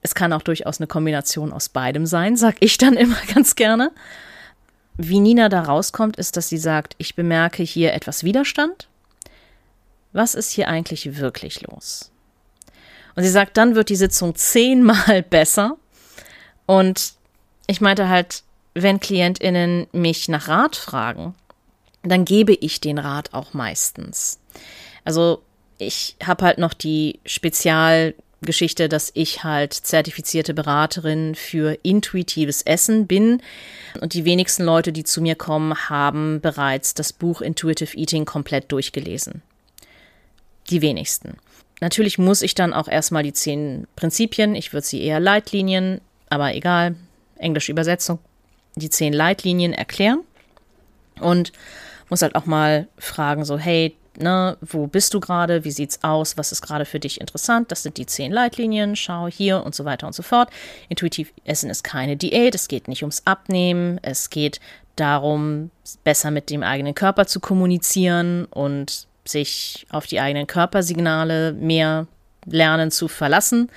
[0.00, 3.90] Es kann auch durchaus eine Kombination aus beidem sein, sag ich dann immer ganz gerne.
[4.96, 8.88] Wie Nina da rauskommt, ist, dass sie sagt, ich bemerke hier etwas Widerstand.
[10.12, 12.10] Was ist hier eigentlich wirklich los?
[13.18, 15.76] Und sie sagt, dann wird die Sitzung zehnmal besser.
[16.66, 17.14] Und
[17.66, 21.34] ich meinte halt, wenn KlientInnen mich nach Rat fragen,
[22.04, 24.38] dann gebe ich den Rat auch meistens.
[25.04, 25.42] Also
[25.78, 33.08] ich habe halt noch die Spezial- Geschichte, dass ich halt zertifizierte Beraterin für intuitives Essen
[33.08, 33.42] bin.
[34.00, 38.70] Und die wenigsten Leute, die zu mir kommen, haben bereits das Buch Intuitive Eating komplett
[38.70, 39.42] durchgelesen.
[40.70, 41.36] Die wenigsten.
[41.80, 46.54] Natürlich muss ich dann auch erstmal die zehn Prinzipien, ich würde sie eher Leitlinien, aber
[46.54, 46.96] egal,
[47.36, 48.18] englische Übersetzung,
[48.74, 50.20] die zehn Leitlinien erklären
[51.20, 51.52] und
[52.08, 56.36] muss halt auch mal fragen, so, hey, ne, wo bist du gerade, wie sieht's aus,
[56.36, 59.84] was ist gerade für dich interessant, das sind die zehn Leitlinien, schau hier und so
[59.84, 60.50] weiter und so fort.
[60.88, 64.60] Intuitiv Essen ist keine Diät, es geht nicht ums Abnehmen, es geht
[64.96, 65.70] darum,
[66.02, 72.06] besser mit dem eigenen Körper zu kommunizieren und sich auf die eigenen Körpersignale mehr
[72.46, 73.70] lernen zu verlassen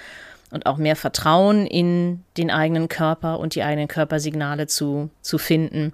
[0.51, 5.93] und auch mehr Vertrauen in den eigenen Körper und die eigenen Körpersignale zu, zu finden.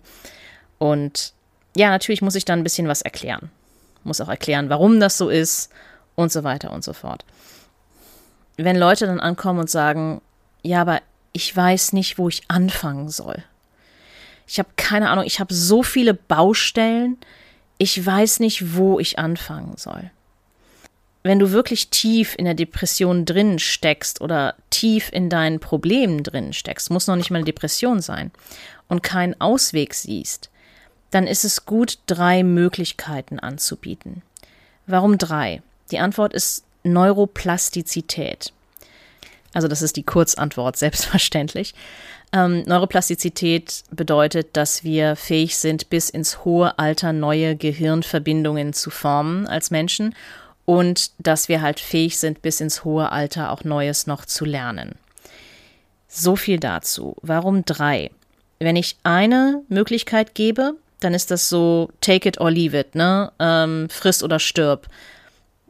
[0.77, 1.33] Und
[1.75, 3.51] ja, natürlich muss ich dann ein bisschen was erklären.
[4.03, 5.71] Muss auch erklären, warum das so ist
[6.15, 7.25] und so weiter und so fort.
[8.57, 10.21] Wenn Leute dann ankommen und sagen,
[10.63, 11.01] ja, aber
[11.33, 13.43] ich weiß nicht, wo ich anfangen soll.
[14.47, 17.17] Ich habe keine Ahnung, ich habe so viele Baustellen,
[17.77, 20.11] ich weiß nicht, wo ich anfangen soll.
[21.23, 26.53] Wenn du wirklich tief in der Depression drin steckst oder tief in deinen Problemen drin
[26.53, 28.31] steckst, muss noch nicht mal eine Depression sein
[28.87, 30.49] und keinen Ausweg siehst,
[31.11, 34.21] dann ist es gut, drei Möglichkeiten anzubieten.
[34.85, 35.61] Warum drei?
[35.91, 38.53] Die Antwort ist Neuroplastizität.
[39.53, 41.73] Also das ist die Kurzantwort, selbstverständlich.
[42.37, 49.47] Ähm, Neuroplastizität bedeutet, dass wir fähig sind, bis ins hohe Alter neue Gehirnverbindungen zu formen
[49.47, 50.13] als Menschen
[50.65, 54.95] und dass wir halt fähig sind, bis ins hohe Alter auch Neues noch zu lernen.
[56.07, 57.15] So viel dazu.
[57.21, 58.11] Warum drei?
[58.59, 63.31] Wenn ich eine Möglichkeit gebe, dann ist das so take it or leave it, ne?
[63.39, 64.87] Ähm, friss oder stirb.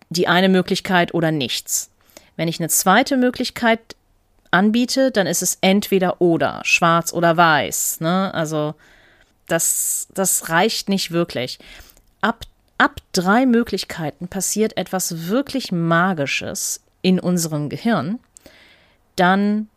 [0.10, 1.92] Die eine Möglichkeit oder nichts.
[2.36, 3.97] Wenn ich eine zweite Möglichkeit
[4.58, 8.02] anbiete, dann ist es entweder oder, schwarz oder weiß.
[8.02, 8.34] Ne?
[8.34, 8.74] Also
[9.46, 11.60] das, das reicht nicht wirklich.
[12.22, 12.46] Ab,
[12.78, 18.20] ab drei Möglichkeiten passiert etwas wirklich Magisches in unserem Gehirn.
[19.16, 19.70] Dann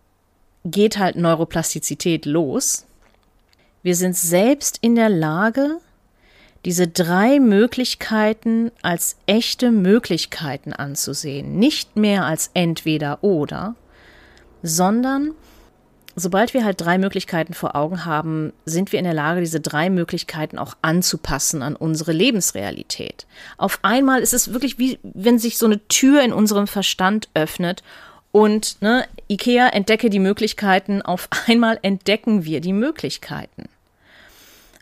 [0.65, 2.87] geht halt Neuroplastizität los.
[3.83, 5.79] Wir sind selbst in der Lage,
[6.65, 13.75] diese drei Möglichkeiten als echte Möglichkeiten anzusehen, nicht mehr als entweder oder,
[14.63, 15.33] sondern
[16.17, 19.91] sobald wir halt drei Möglichkeiten vor Augen haben, sind wir in der Lage, diese drei
[19.91, 23.27] Möglichkeiten auch anzupassen an unsere Lebensrealität.
[23.57, 27.83] Auf einmal ist es wirklich wie wenn sich so eine Tür in unserem Verstand öffnet
[28.33, 33.69] und ne, IKEA entdecke die Möglichkeiten, auf einmal entdecken wir die Möglichkeiten.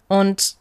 [0.09, 0.58] Und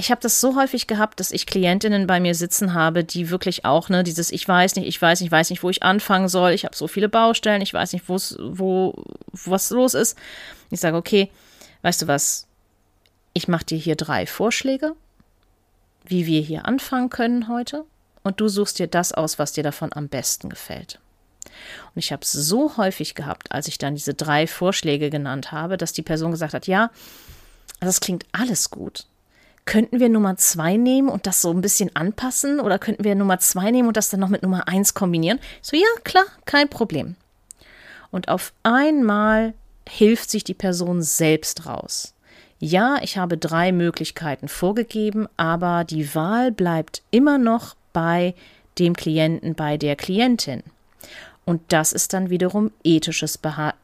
[0.00, 3.66] ich habe das so häufig gehabt, dass ich Klientinnen bei mir sitzen habe, die wirklich
[3.66, 6.28] auch, ne, dieses Ich weiß nicht, ich weiß nicht, ich weiß nicht, wo ich anfangen
[6.28, 10.16] soll, ich habe so viele Baustellen, ich weiß nicht, wo, was los ist.
[10.70, 11.30] Ich sage, okay,
[11.82, 12.46] weißt du was,
[13.34, 14.94] ich mache dir hier drei Vorschläge,
[16.06, 17.84] wie wir hier anfangen können heute,
[18.22, 20.98] und du suchst dir das aus, was dir davon am besten gefällt.
[21.94, 25.76] Und ich habe es so häufig gehabt, als ich dann diese drei Vorschläge genannt habe,
[25.76, 26.90] dass die Person gesagt hat, ja,
[27.80, 29.06] das klingt alles gut
[29.70, 32.58] könnten wir Nummer zwei nehmen und das so ein bisschen anpassen?
[32.58, 35.38] Oder könnten wir Nummer zwei nehmen und das dann noch mit Nummer eins kombinieren?
[35.62, 37.14] So, ja, klar, kein Problem.
[38.10, 39.54] Und auf einmal
[39.88, 42.14] hilft sich die Person selbst raus.
[42.58, 48.34] Ja, ich habe drei Möglichkeiten vorgegeben, aber die Wahl bleibt immer noch bei
[48.80, 50.64] dem Klienten, bei der Klientin.
[51.44, 53.74] Und das ist dann wiederum ethisches, Beha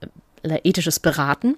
[0.43, 1.55] äh, ethisches Beraten,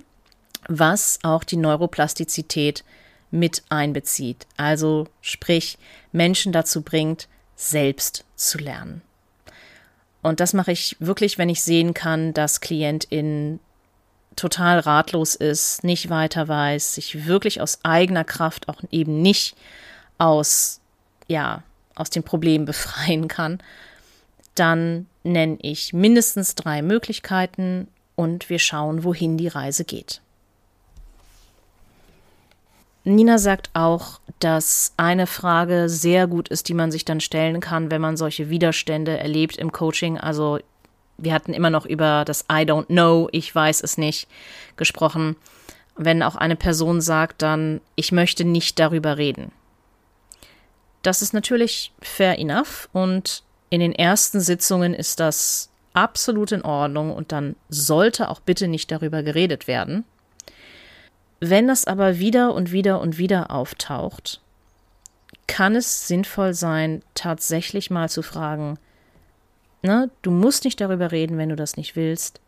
[0.68, 2.84] was auch die Neuroplastizität
[3.30, 4.46] mit einbezieht.
[4.56, 5.78] Also sprich,
[6.12, 9.02] Menschen dazu bringt, selbst zu lernen.
[10.22, 13.60] Und das mache ich wirklich, wenn ich sehen kann, dass Klientin
[14.36, 19.56] total ratlos ist, nicht weiter weiß, sich wirklich aus eigener Kraft auch eben nicht
[20.16, 20.80] aus,
[21.26, 21.62] ja,
[21.94, 23.58] aus dem Problem befreien kann,
[24.54, 30.20] dann nenne ich mindestens drei Möglichkeiten und wir schauen, wohin die Reise geht.
[33.14, 37.90] Nina sagt auch, dass eine Frage sehr gut ist, die man sich dann stellen kann,
[37.90, 40.18] wenn man solche Widerstände erlebt im Coaching.
[40.18, 40.58] Also
[41.16, 44.28] wir hatten immer noch über das I don't know, ich weiß es nicht
[44.76, 45.36] gesprochen.
[45.96, 49.50] Wenn auch eine Person sagt dann, ich möchte nicht darüber reden.
[51.02, 57.12] Das ist natürlich fair enough und in den ersten Sitzungen ist das absolut in Ordnung
[57.12, 60.04] und dann sollte auch bitte nicht darüber geredet werden.
[61.40, 64.40] Wenn das aber wieder und wieder und wieder auftaucht,
[65.46, 68.78] kann es sinnvoll sein, tatsächlich mal zu fragen,
[69.82, 72.40] ne, du musst nicht darüber reden, wenn du das nicht willst.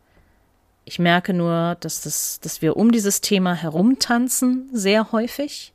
[0.84, 5.72] Ich merke nur, dass, das, dass wir um dieses Thema herumtanzen, sehr häufig.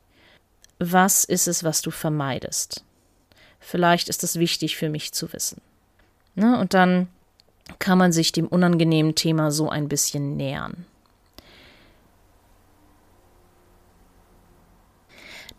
[0.78, 2.84] Was ist es, was du vermeidest?
[3.60, 5.60] Vielleicht ist es wichtig für mich zu wissen.
[6.34, 7.08] Ne, und dann
[7.78, 10.84] kann man sich dem unangenehmen Thema so ein bisschen nähern.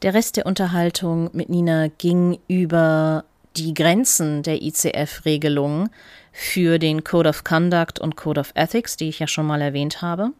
[0.03, 3.25] Der Rest der Unterhaltung mit Nina ging über
[3.55, 5.89] die Grenzen der ICF-Regelungen
[6.31, 10.03] für den Code of Conduct und Code of Ethics, die ich ja schon mal erwähnt
[10.03, 10.33] habe.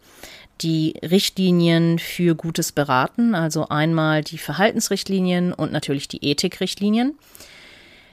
[0.61, 7.17] Die Richtlinien für gutes Beraten, also einmal die Verhaltensrichtlinien und natürlich die Ethikrichtlinien.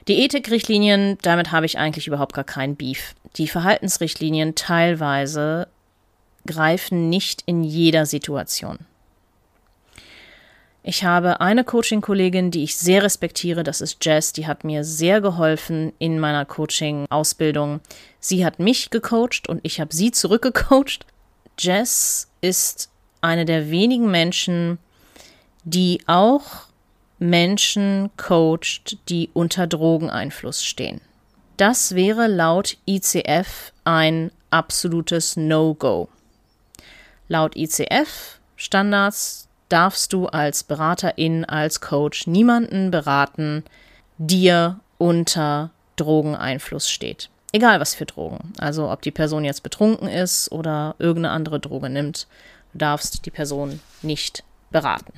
[0.07, 3.13] Die Ethikrichtlinien, damit habe ich eigentlich überhaupt gar keinen Beef.
[3.37, 5.67] Die Verhaltensrichtlinien teilweise
[6.47, 8.79] greifen nicht in jeder Situation.
[10.87, 15.19] Ich habe eine Coaching-Kollegin, die ich sehr respektiere, das ist Jess, die hat mir sehr
[15.19, 17.79] geholfen in meiner Coaching-Ausbildung.
[18.19, 21.07] Sie hat mich gecoacht und ich habe sie zurückgecoacht.
[21.57, 24.77] Jess ist eine der wenigen Menschen,
[25.63, 26.67] die auch
[27.17, 31.01] Menschen coacht, die unter Drogeneinfluss stehen.
[31.57, 36.09] Das wäre laut ICF ein absolutes No-Go.
[37.27, 43.63] Laut ICF-Standards darfst du als Beraterin, als Coach niemanden beraten,
[44.17, 47.29] dir unter Drogeneinfluss steht.
[47.51, 48.53] Egal was für Drogen.
[48.57, 52.27] Also ob die Person jetzt betrunken ist oder irgendeine andere Droge nimmt,
[52.73, 55.13] du darfst die Person nicht beraten.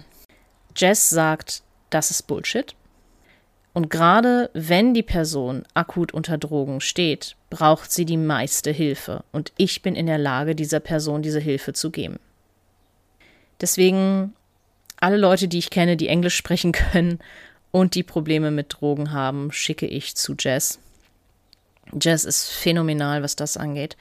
[0.75, 2.75] Jess sagt, das ist Bullshit.
[3.73, 9.23] Und gerade wenn die Person akut unter Drogen steht, braucht sie die meiste Hilfe.
[9.31, 12.19] Und ich bin in der Lage, dieser Person diese Hilfe zu geben.
[13.61, 14.33] Deswegen
[14.99, 17.19] alle Leute, die ich kenne, die Englisch sprechen können
[17.71, 20.79] und die Probleme mit Drogen haben, schicke ich zu Jess.
[22.01, 23.95] Jess ist phänomenal, was das angeht.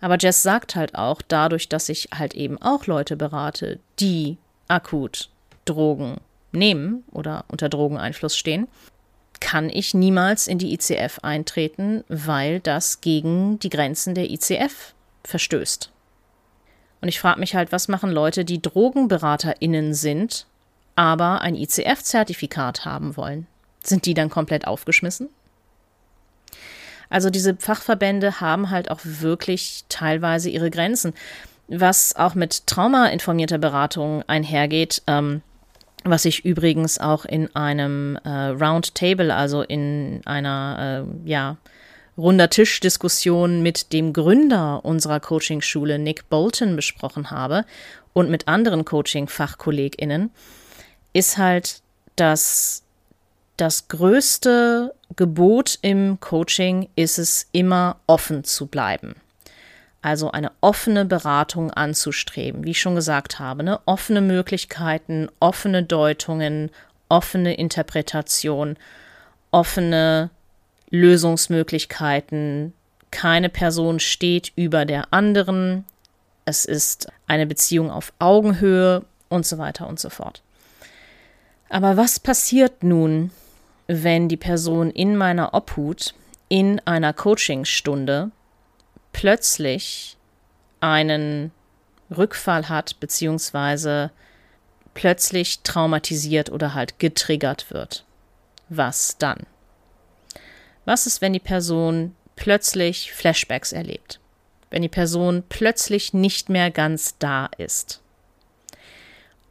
[0.00, 4.36] Aber Jess sagt halt auch, dadurch, dass ich halt eben auch Leute berate, die
[4.68, 5.28] akut
[5.64, 6.18] Drogen
[6.52, 8.68] nehmen oder unter Drogeneinfluss stehen,
[9.40, 14.94] kann ich niemals in die ICF eintreten, weil das gegen die Grenzen der ICF
[15.24, 15.91] verstößt.
[17.02, 20.46] Und ich frage mich halt, was machen Leute, die DrogenberaterInnen sind,
[20.94, 23.46] aber ein ICF-Zertifikat haben wollen?
[23.82, 25.28] Sind die dann komplett aufgeschmissen?
[27.10, 31.12] Also diese Fachverbände haben halt auch wirklich teilweise ihre Grenzen.
[31.66, 35.42] Was auch mit traumainformierter Beratung einhergeht, ähm,
[36.04, 41.56] was ich übrigens auch in einem äh, Roundtable, also in einer, äh, ja,
[42.16, 47.64] runder Tischdiskussion mit dem Gründer unserer Coachingschule, Nick Bolton, besprochen habe
[48.12, 50.30] und mit anderen Coaching-FachkollegInnen,
[51.12, 51.80] ist halt,
[52.16, 52.82] dass
[53.56, 59.14] das größte Gebot im Coaching ist es, immer offen zu bleiben.
[60.00, 63.78] Also eine offene Beratung anzustreben, wie ich schon gesagt habe, ne?
[63.86, 66.70] offene Möglichkeiten, offene Deutungen,
[67.08, 68.76] offene Interpretation,
[69.52, 70.30] offene
[70.92, 72.74] Lösungsmöglichkeiten.
[73.10, 75.84] Keine Person steht über der anderen.
[76.44, 80.42] Es ist eine Beziehung auf Augenhöhe und so weiter und so fort.
[81.68, 83.30] Aber was passiert nun,
[83.86, 86.14] wenn die Person in meiner Obhut
[86.48, 88.30] in einer Coachingstunde
[89.12, 90.16] plötzlich
[90.80, 91.52] einen
[92.14, 94.10] Rückfall hat, beziehungsweise
[94.92, 98.04] plötzlich traumatisiert oder halt getriggert wird?
[98.68, 99.46] Was dann?
[100.84, 104.18] Was ist, wenn die Person plötzlich Flashbacks erlebt?
[104.70, 108.00] Wenn die Person plötzlich nicht mehr ganz da ist?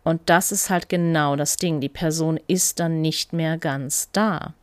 [0.04, 1.80] Und das ist halt genau das Ding.
[1.80, 4.54] Die Person ist dann nicht mehr ganz da.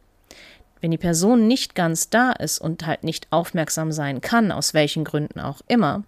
[0.81, 5.05] Wenn die Person nicht ganz da ist und halt nicht aufmerksam sein kann, aus welchen
[5.05, 6.05] Gründen auch immer,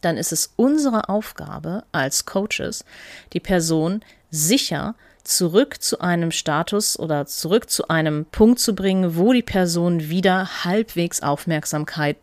[0.00, 2.84] dann ist es unsere Aufgabe als Coaches,
[3.32, 4.94] die Person sicher
[5.24, 10.64] zurück zu einem Status oder zurück zu einem Punkt zu bringen, wo die Person wieder
[10.64, 12.16] halbwegs Aufmerksamkeit,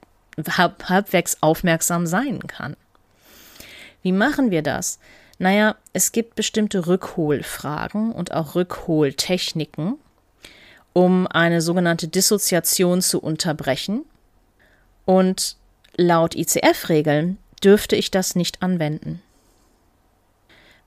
[0.47, 2.76] halbwegs aufmerksam sein kann.
[4.02, 5.00] Wie machen wir das?
[5.38, 9.95] Naja, es gibt bestimmte Rückholfragen und auch Rückholtechniken,
[10.93, 14.04] um eine sogenannte Dissoziation zu unterbrechen.
[15.06, 15.56] Und
[15.95, 19.22] laut ICF-Regeln dürfte ich das nicht anwenden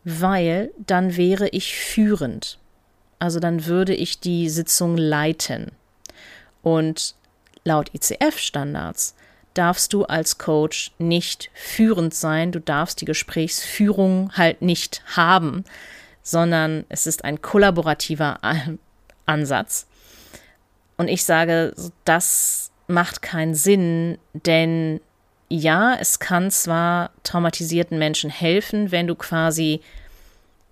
[0.04, 2.58] weil dann wäre ich führend.
[3.18, 5.72] Also dann würde ich die Sitzung leiten.
[6.62, 7.14] Und
[7.64, 9.14] laut ICF-Standards
[9.54, 15.64] darfst du als Coach nicht führend sein, du darfst die Gesprächsführung halt nicht haben,
[16.22, 18.40] sondern es ist ein kollaborativer
[19.26, 19.86] Ansatz.
[20.96, 21.74] Und ich sage,
[22.04, 25.00] das macht keinen Sinn, denn
[25.52, 29.80] ja, es kann zwar traumatisierten Menschen helfen, wenn du quasi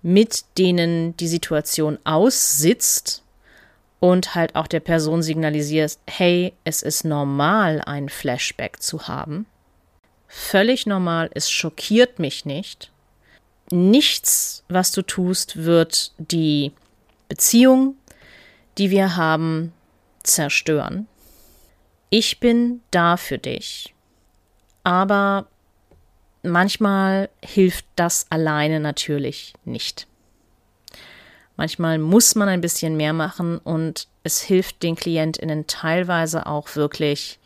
[0.01, 3.21] mit denen die Situation aussitzt
[3.99, 9.45] und halt auch der Person signalisierst, hey, es ist normal, ein Flashback zu haben.
[10.27, 12.91] Völlig normal, es schockiert mich nicht.
[13.69, 16.71] Nichts, was du tust, wird die
[17.29, 17.95] Beziehung,
[18.79, 19.73] die wir haben,
[20.23, 21.07] zerstören.
[22.09, 23.90] Ich bin da für dich.
[24.83, 25.47] Aber
[26.43, 30.07] manchmal hilft das alleine natürlich nicht.
[31.57, 37.37] Manchmal muss man ein bisschen mehr machen und es hilft den KlientInnen teilweise auch wirklich,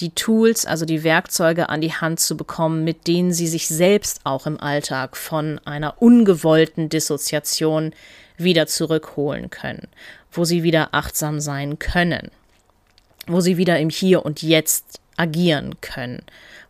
[0.00, 4.20] die Tools, also die Werkzeuge an die Hand zu bekommen, mit denen sie sich selbst
[4.24, 7.94] auch im Alltag von einer ungewollten Dissoziation
[8.36, 9.88] wieder zurückholen können,
[10.32, 12.30] wo sie wieder achtsam sein können,
[13.26, 16.22] wo sie wieder im Hier und Jetzt agieren können,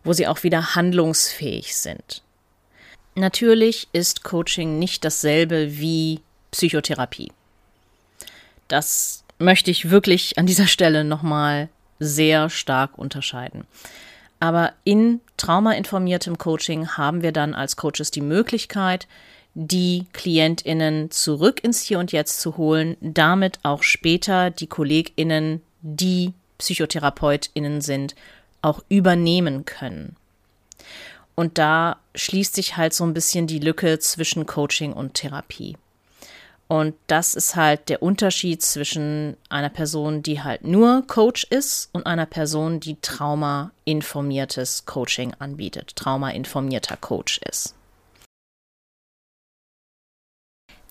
[0.03, 2.21] wo sie auch wieder handlungsfähig sind.
[3.15, 6.21] Natürlich ist Coaching nicht dasselbe wie
[6.51, 7.31] Psychotherapie.
[8.67, 11.69] Das möchte ich wirklich an dieser Stelle nochmal
[11.99, 13.65] sehr stark unterscheiden.
[14.39, 19.07] Aber in traumainformiertem Coaching haben wir dann als Coaches die Möglichkeit,
[19.53, 26.33] die KlientInnen zurück ins Hier und Jetzt zu holen, damit auch später die KollegInnen, die
[26.57, 28.15] PsychotherapeutInnen sind,
[28.61, 30.15] auch übernehmen können.
[31.35, 35.77] Und da schließt sich halt so ein bisschen die Lücke zwischen Coaching und Therapie.
[36.67, 42.07] Und das ist halt der Unterschied zwischen einer Person, die halt nur Coach ist und
[42.07, 47.75] einer Person, die trauma-informiertes Coaching anbietet, trauma-informierter Coach ist.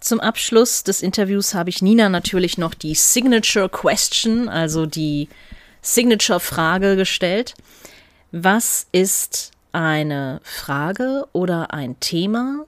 [0.05, 5.31] Zum Abschluss des Interviews habe ich Nina natürlich noch die Signature Question, also die
[5.81, 7.55] Signature-Frage gestellt.
[8.31, 12.67] Was ist eine Frage oder ein Thema,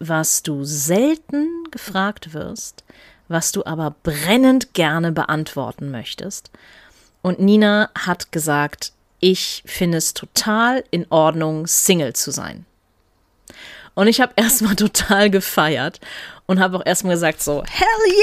[0.00, 2.82] was du selten gefragt wirst,
[3.28, 6.50] was du aber brennend gerne beantworten möchtest.
[7.22, 12.66] Und Nina hat gesagt, ich finde es total in Ordnung, Single zu sein.
[13.94, 16.00] Und ich habe erstmal total gefeiert
[16.46, 18.14] und habe auch erstmal gesagt so, hell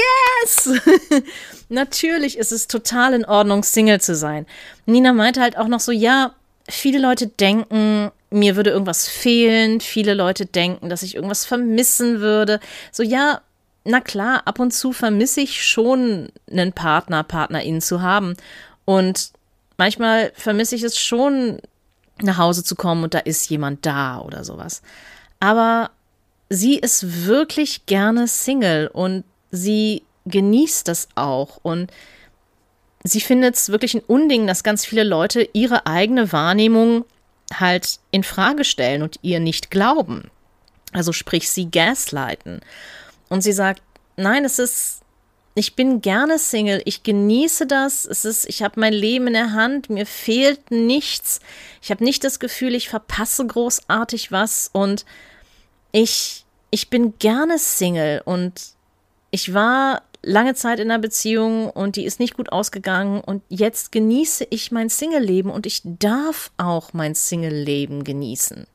[0.42, 0.80] yes!
[1.68, 4.46] Natürlich ist es total in Ordnung, Single zu sein.
[4.86, 6.34] Nina meinte halt auch noch so, ja,
[6.68, 9.80] viele Leute denken, mir würde irgendwas fehlen.
[9.80, 12.60] Viele Leute denken, dass ich irgendwas vermissen würde.
[12.90, 13.40] So, ja,
[13.84, 18.34] na klar, ab und zu vermisse ich schon einen Partner, Partnerin zu haben.
[18.84, 19.30] Und
[19.76, 21.60] manchmal vermisse ich es schon,
[22.22, 24.82] nach Hause zu kommen und da ist jemand da oder sowas.
[25.40, 25.90] Aber
[26.48, 31.90] sie ist wirklich gerne Single und sie genießt das auch und
[33.02, 37.04] sie findet es wirklich ein Unding, dass ganz viele Leute ihre eigene Wahrnehmung
[37.52, 40.30] halt in Frage stellen und ihr nicht glauben.
[40.92, 42.60] Also sprich sie gaslighten.
[43.28, 43.82] Und sie sagt,
[44.16, 45.04] nein, es ist
[45.56, 48.04] ich bin gerne Single, ich genieße das.
[48.04, 51.38] Es ist, ich habe mein Leben in der Hand, mir fehlt nichts.
[51.80, 55.04] Ich habe nicht das Gefühl, ich verpasse großartig was und
[55.94, 58.74] ich ich bin gerne Single und
[59.30, 63.92] ich war lange Zeit in einer Beziehung und die ist nicht gut ausgegangen und jetzt
[63.92, 68.66] genieße ich mein Single-Leben und ich darf auch mein Single-Leben genießen.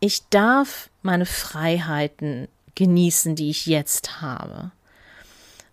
[0.00, 4.70] Ich darf meine Freiheiten genießen, die ich jetzt habe.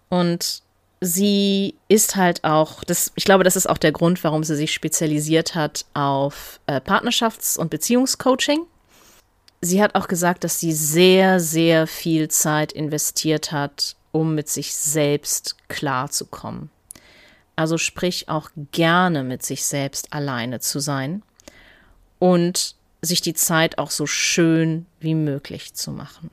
[0.09, 0.63] Und
[0.99, 4.73] sie ist halt auch, das, ich glaube, das ist auch der Grund, warum sie sich
[4.73, 8.65] spezialisiert hat auf äh, Partnerschafts- und Beziehungscoaching.
[9.65, 14.75] Sie hat auch gesagt, dass sie sehr, sehr viel Zeit investiert hat, um mit sich
[14.75, 16.69] selbst klarzukommen.
[17.55, 21.23] Also sprich auch gerne mit sich selbst alleine zu sein
[22.19, 26.29] und sich die Zeit auch so schön wie möglich zu machen.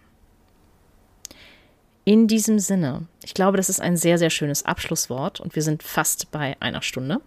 [2.04, 5.82] In diesem Sinne, ich glaube, das ist ein sehr, sehr schönes Abschlusswort und wir sind
[5.82, 7.22] fast bei einer Stunde.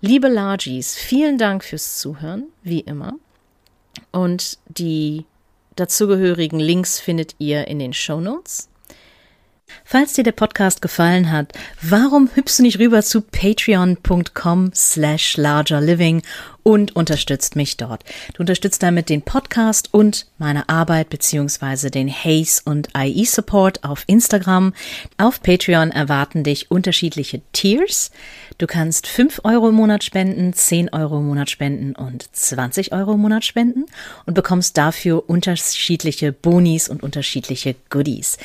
[0.00, 3.14] Liebe Largies, vielen Dank fürs Zuhören, wie immer.
[4.12, 5.24] Und die
[5.76, 8.68] dazugehörigen Links findet ihr in den Show Notes.
[9.88, 16.22] Falls dir der Podcast gefallen hat, warum hüpfst du nicht rüber zu patreon.com slash largerliving
[16.64, 18.02] und unterstützt mich dort.
[18.34, 24.02] Du unterstützt damit den Podcast und meine Arbeit beziehungsweise den Haze und IE Support auf
[24.08, 24.74] Instagram.
[25.18, 28.10] Auf Patreon erwarten dich unterschiedliche Tiers.
[28.58, 33.12] Du kannst 5 Euro im Monat spenden, 10 Euro im Monat spenden und 20 Euro
[33.12, 33.86] im Monat spenden
[34.26, 38.36] und bekommst dafür unterschiedliche Bonis und unterschiedliche Goodies.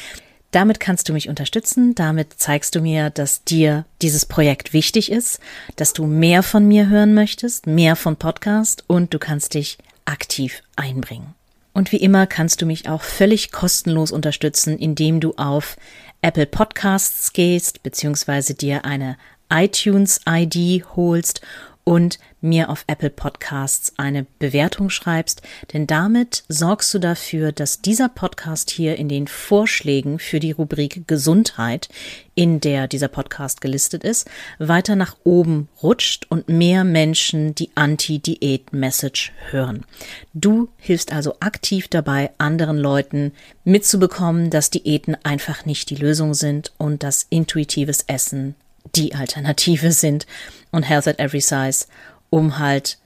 [0.52, 5.40] Damit kannst du mich unterstützen, damit zeigst du mir, dass dir dieses Projekt wichtig ist,
[5.78, 10.62] dass du mehr von mir hören möchtest, mehr von Podcast und du kannst dich aktiv
[10.76, 11.34] einbringen.
[11.74, 15.78] Und wie immer kannst du mich auch völlig kostenlos unterstützen, indem du auf
[16.22, 19.18] Apple Podcasts gehst, beziehungsweise dir eine
[19.50, 21.42] iTunes ID holst
[21.84, 25.42] und mir auf Apple Podcasts eine Bewertung schreibst,
[25.74, 31.08] denn damit sorgst du dafür, dass dieser Podcast hier in den Vorschlägen für die Rubrik
[31.08, 31.90] Gesundheit,
[32.34, 39.34] in der dieser Podcast gelistet ist, weiter nach oben rutscht und mehr Menschen die Anti-Diät-Message
[39.50, 39.86] hören.
[40.34, 46.72] Du hilfst also aktiv dabei, anderen Leuten mitzubekommen, dass Diäten einfach nicht die Lösung sind
[46.78, 48.56] und dass intuitives Essen
[48.96, 50.26] die Alternative sind
[50.72, 51.86] und Health at Every Size,
[52.30, 52.98] um halt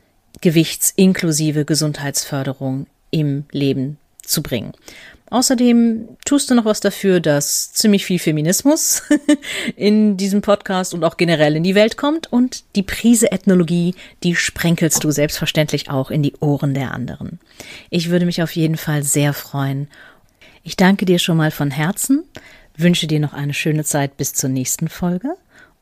[0.41, 4.73] Gewichts- inklusive Gesundheitsförderung im Leben zu bringen.
[5.31, 9.01] Außerdem tust du noch was dafür, dass ziemlich viel Feminismus
[9.75, 14.35] in diesem Podcast und auch generell in die Welt kommt und die Prise Ethnologie, die
[14.35, 17.39] sprenkelst du selbstverständlich auch in die Ohren der anderen.
[17.89, 19.87] Ich würde mich auf jeden Fall sehr freuen.
[20.63, 22.23] Ich danke dir schon mal von Herzen,
[22.77, 25.35] wünsche dir noch eine schöne Zeit bis zur nächsten Folge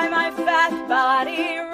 [0.00, 1.69] why my fat body